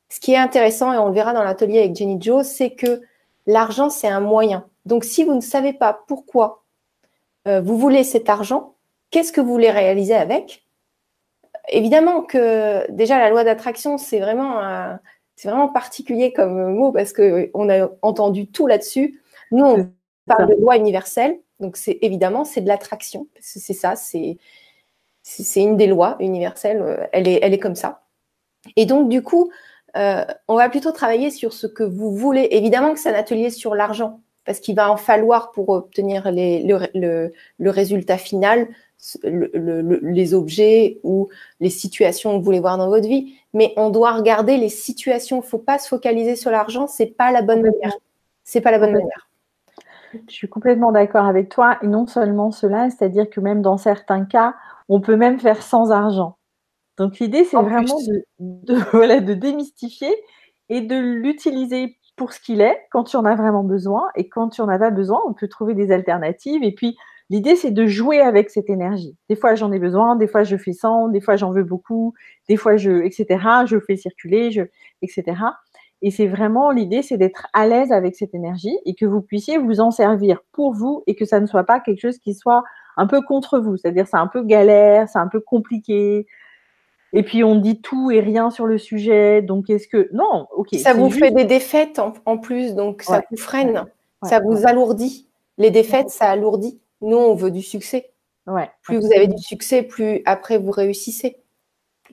[0.09, 3.01] Ce qui est intéressant, et on le verra dans l'atelier avec Jenny Joe, c'est que
[3.47, 4.67] l'argent, c'est un moyen.
[4.85, 6.63] Donc, si vous ne savez pas pourquoi
[7.47, 8.75] vous voulez cet argent,
[9.09, 10.65] qu'est-ce que vous voulez réaliser avec?
[11.69, 14.99] Évidemment que déjà la loi d'attraction, c'est vraiment un,
[15.35, 19.21] c'est vraiment particulier comme mot parce qu'on a entendu tout là-dessus.
[19.51, 19.91] Nous, on
[20.25, 23.27] parle de loi universelle, donc c'est évidemment c'est de l'attraction.
[23.39, 24.37] C'est ça, c'est
[25.21, 26.81] c'est une des lois universelles.
[26.81, 28.03] Euh, elle est elle est comme ça.
[28.75, 29.51] Et donc du coup,
[29.97, 32.47] euh, on va plutôt travailler sur ce que vous voulez.
[32.51, 36.63] Évidemment que c'est un atelier sur l'argent parce qu'il va en falloir pour obtenir les,
[36.63, 38.67] le, le, résultat final,
[39.23, 41.29] les objets ou
[41.59, 45.37] les situations que vous voulez voir dans votre vie mais on doit regarder les situations.
[45.37, 47.93] Il ne faut pas se focaliser sur l'argent, c'est pas la bonne manière.
[48.43, 49.29] C'est pas la bonne manière.
[50.27, 51.77] Je suis complètement d'accord avec toi.
[51.81, 54.55] Et non seulement cela, c'est-à-dire que même dans certains cas,
[54.89, 56.37] on peut même faire sans argent.
[56.97, 57.97] Donc l'idée, c'est vraiment
[58.39, 60.13] de, de démystifier
[60.69, 64.09] et de l'utiliser pour ce qu'il est quand tu en as vraiment besoin.
[64.15, 66.63] Et quand tu en as pas besoin, on peut trouver des alternatives.
[66.63, 66.95] Et puis,
[67.29, 69.15] L'idée, c'est de jouer avec cette énergie.
[69.29, 72.13] Des fois, j'en ai besoin, des fois, je fais sans, des fois, j'en veux beaucoup,
[72.49, 74.63] des fois, je, etc., je fais circuler, je,
[75.01, 75.35] etc.
[76.01, 79.57] Et c'est vraiment l'idée, c'est d'être à l'aise avec cette énergie et que vous puissiez
[79.57, 82.63] vous en servir pour vous et que ça ne soit pas quelque chose qui soit
[82.97, 83.77] un peu contre vous.
[83.77, 86.27] C'est-à-dire, c'est un peu galère, c'est un peu compliqué.
[87.13, 89.41] Et puis, on dit tout et rien sur le sujet.
[89.41, 90.09] Donc, est-ce que.
[90.11, 90.75] Non, ok.
[90.75, 93.85] Ça vous fait des défaites en, plus, donc ça vous freine,
[94.23, 95.29] ça vous alourdit.
[95.57, 96.81] Les défaites, ça alourdit.
[97.03, 98.11] Nous, on veut du succès.
[98.47, 101.37] Ouais, plus vous avez du succès, plus après vous réussissez.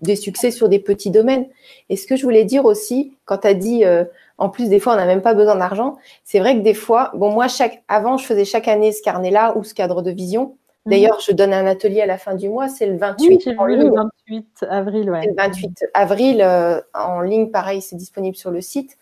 [0.03, 1.47] Des succès sur des petits domaines.
[1.91, 4.05] Et ce que je voulais dire aussi, quand tu as dit, euh,
[4.39, 7.11] en plus, des fois, on n'a même pas besoin d'argent, c'est vrai que des fois,
[7.15, 10.57] bon, moi, chaque, avant, je faisais chaque année ce carnet-là ou ce cadre de vision.
[10.87, 10.93] Mhm.
[10.93, 13.91] D'ailleurs, je donne un atelier à la fin du mois, c'est le 28 en ligne.
[13.91, 15.27] Le 28 avril, ouais.
[15.27, 18.97] Le 28 avril euh, en ligne, pareil, c'est disponible sur le site.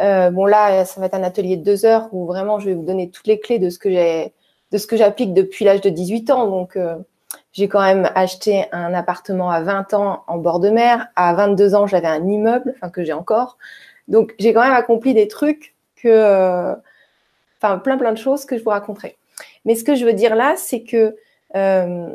[0.00, 2.74] Euh, bon, là, ça va être un atelier de deux heures où vraiment je vais
[2.74, 4.32] vous donner toutes les clés de ce que j'ai
[4.72, 6.46] de ce que j'applique depuis l'âge de 18 ans.
[6.46, 6.96] Donc, euh,
[7.52, 11.08] j'ai quand même acheté un appartement à 20 ans en bord de mer.
[11.16, 13.58] À 22 ans, j'avais un immeuble, enfin que j'ai encore.
[14.06, 16.74] Donc, j'ai quand même accompli des trucs que, euh,
[17.60, 19.16] enfin, plein plein de choses que je vous raconterai.
[19.64, 21.16] Mais ce que je veux dire là, c'est que
[21.56, 22.08] euh,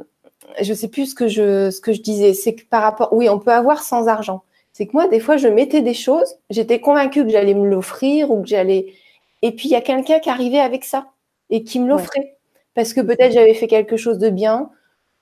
[0.61, 2.33] je sais plus ce que je ce que je disais.
[2.33, 4.43] C'est que par rapport, oui, on peut avoir sans argent.
[4.73, 6.35] C'est que moi, des fois, je mettais des choses.
[6.49, 8.93] J'étais convaincue que j'allais me l'offrir ou que j'allais.
[9.43, 11.07] Et puis, il y a quelqu'un qui arrivait avec ça
[11.49, 12.37] et qui me l'offrait
[12.75, 14.69] parce que peut-être j'avais fait quelque chose de bien,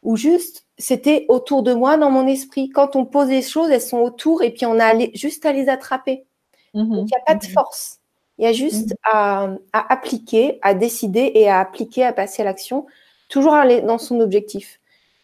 [0.03, 2.69] ou juste c'était autour de moi dans mon esprit.
[2.69, 5.69] Quand on pose les choses, elles sont autour et puis on a juste à les
[5.69, 6.25] attraper.
[6.73, 6.85] Mhm.
[6.99, 7.51] il n'y a pas de mhm.
[7.51, 7.99] force.
[8.37, 9.59] Il y a juste mhm.
[9.73, 12.87] à, appliquer, à décider et à appliquer, à passer à l'action,
[13.29, 14.79] toujours aller dans son objectif.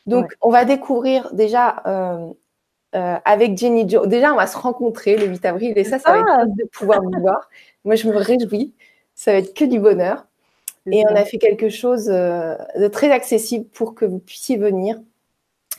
[0.05, 2.29] Donc, on va découvrir déjà euh,
[2.95, 4.07] euh, avec Jenny Joe.
[4.07, 6.45] Déjà, on va se rencontrer le 8 avril et ça, ça va être ah.
[6.45, 7.49] de pouvoir vous voir.
[7.83, 8.73] Moi, je me réjouis.
[9.15, 10.26] Ça va être que du bonheur.
[10.91, 14.99] Et on a fait quelque chose euh, de très accessible pour que vous puissiez venir.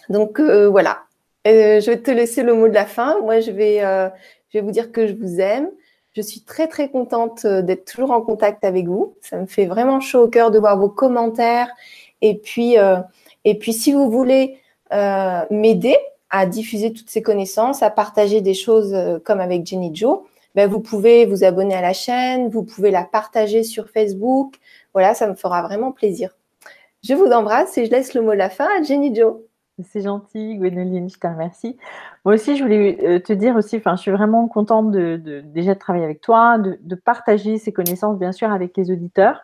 [0.08, 1.02] Donc euh, voilà,
[1.46, 3.20] euh, je vais te laisser le mot de la fin.
[3.20, 5.70] Moi, je vais, je vais vous dire que je vous aime.
[6.12, 9.14] Je suis très très contente d'être toujours en contact avec vous.
[9.20, 11.68] Ça me fait vraiment chaud au cœur de voir vos commentaires.
[12.22, 12.76] Et puis,
[13.44, 14.58] et puis si vous voulez
[14.90, 15.96] m'aider
[16.30, 20.20] à diffuser toutes ces connaissances, à partager des choses comme avec Jenny Joe,
[20.54, 24.56] ben, vous pouvez vous abonner à la chaîne, vous pouvez la partager sur Facebook,
[24.92, 26.30] voilà, ça me fera vraiment plaisir.
[27.02, 29.36] Je vous embrasse et je laisse le mot de la fin à Jenny Joe.
[29.84, 31.76] C'est gentil, Gwénoline, je te remercie.
[32.24, 35.78] Moi aussi, je voulais euh, te dire aussi, je suis vraiment contente de, déjà de
[35.78, 39.40] travailler avec toi, de, partager ces connaissances, bien sûr, avec les auditeurs.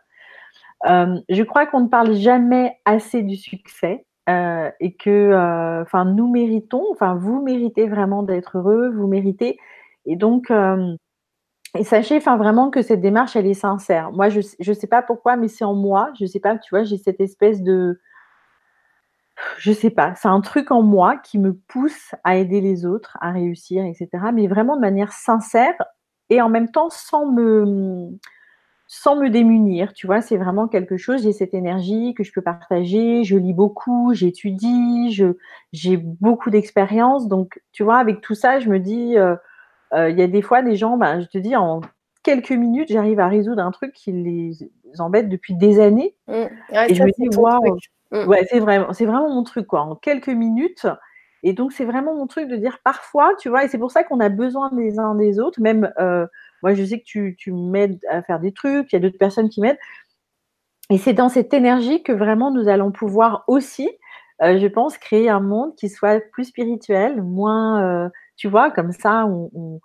[0.86, 6.28] Euh, je crois qu'on ne parle jamais assez du succès euh, et que, enfin, nous
[6.28, 9.58] méritons, enfin, vous méritez vraiment d'être heureux, vous méritez.
[10.04, 10.50] Et donc,
[11.76, 14.12] et sachez enfin, vraiment que cette démarche, elle est sincère.
[14.12, 16.12] Moi, je ne sais pas pourquoi, mais c'est en moi.
[16.18, 18.00] Je ne sais pas, tu vois, j'ai cette espèce de.
[19.58, 23.18] Je sais pas, c'est un truc en moi qui me pousse à aider les autres,
[23.20, 24.08] à réussir, etc.
[24.32, 25.74] Mais vraiment de manière sincère
[26.30, 28.10] et en même temps sans me,
[28.86, 29.92] sans me démunir.
[29.92, 31.24] Tu vois, c'est vraiment quelque chose.
[31.24, 33.24] J'ai cette énergie que je peux partager.
[33.24, 35.20] Je lis beaucoup, j'étudie,
[35.72, 37.26] j'ai beaucoup d'expérience.
[37.26, 39.18] Donc, tu vois, avec tout ça, je me dis.
[39.18, 39.34] Euh,
[39.92, 41.80] il y a des fois des gens, ben, je te dis, en
[42.22, 44.52] quelques minutes, j'arrive à résoudre un truc qui les
[44.98, 46.16] embête depuis des années.
[46.26, 46.32] Mmh.
[46.88, 47.76] et je me dis, waouh,
[48.10, 48.26] mmh.
[48.26, 49.82] ouais, c'est vraiment, c'est vraiment mon truc, quoi.
[49.82, 50.86] En quelques minutes.
[51.42, 54.02] Et donc, c'est vraiment mon truc de dire parfois, tu vois, et c'est pour ça
[54.02, 55.60] qu'on a besoin des uns des autres.
[55.60, 56.26] Même, euh,
[56.62, 59.18] moi, je sais que tu, tu m'aides à faire des trucs, il y a d'autres
[59.18, 59.78] personnes qui m'aident.
[60.90, 63.90] Et c'est dans cette énergie que vraiment nous allons pouvoir aussi
[64.42, 69.26] euh, je pense, créer un monde qui soit plus spirituel, moins, tu vois, comme ça,
[69.26, 69.80] on,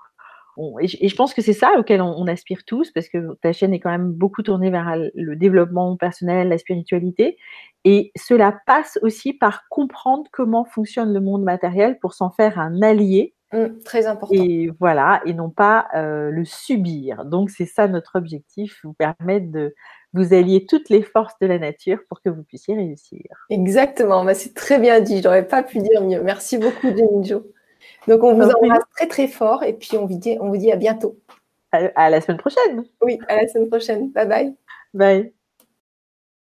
[0.81, 3.79] et, je, pense que c'est ça auquel on, aspire tous, parce que ta chaîne est
[3.79, 7.37] quand même beaucoup tournée vers le développement personnel, la spiritualité.
[7.85, 12.81] Et cela passe aussi par comprendre comment fonctionne le monde matériel pour s'en faire un
[12.81, 13.33] allié.
[13.53, 14.35] Mmh, très important.
[14.35, 17.25] Et voilà, et non pas euh, le subir.
[17.25, 19.73] Donc c'est ça notre objectif, vous permettre de
[20.13, 23.23] vous allier toutes les forces de la nature pour que vous puissiez réussir.
[23.49, 26.21] Exactement, bah, c'est très bien dit, j'aurais pas pu dire mieux.
[26.21, 26.89] Merci beaucoup,
[27.23, 27.43] Jo.
[28.07, 30.71] Donc, on vous embrasse très, très fort et puis on vous dit, on vous dit
[30.71, 31.17] à bientôt.
[31.71, 32.83] À, à la semaine prochaine.
[33.01, 34.11] Oui, à la semaine prochaine.
[34.11, 34.55] Bye bye.
[34.93, 35.33] Bye.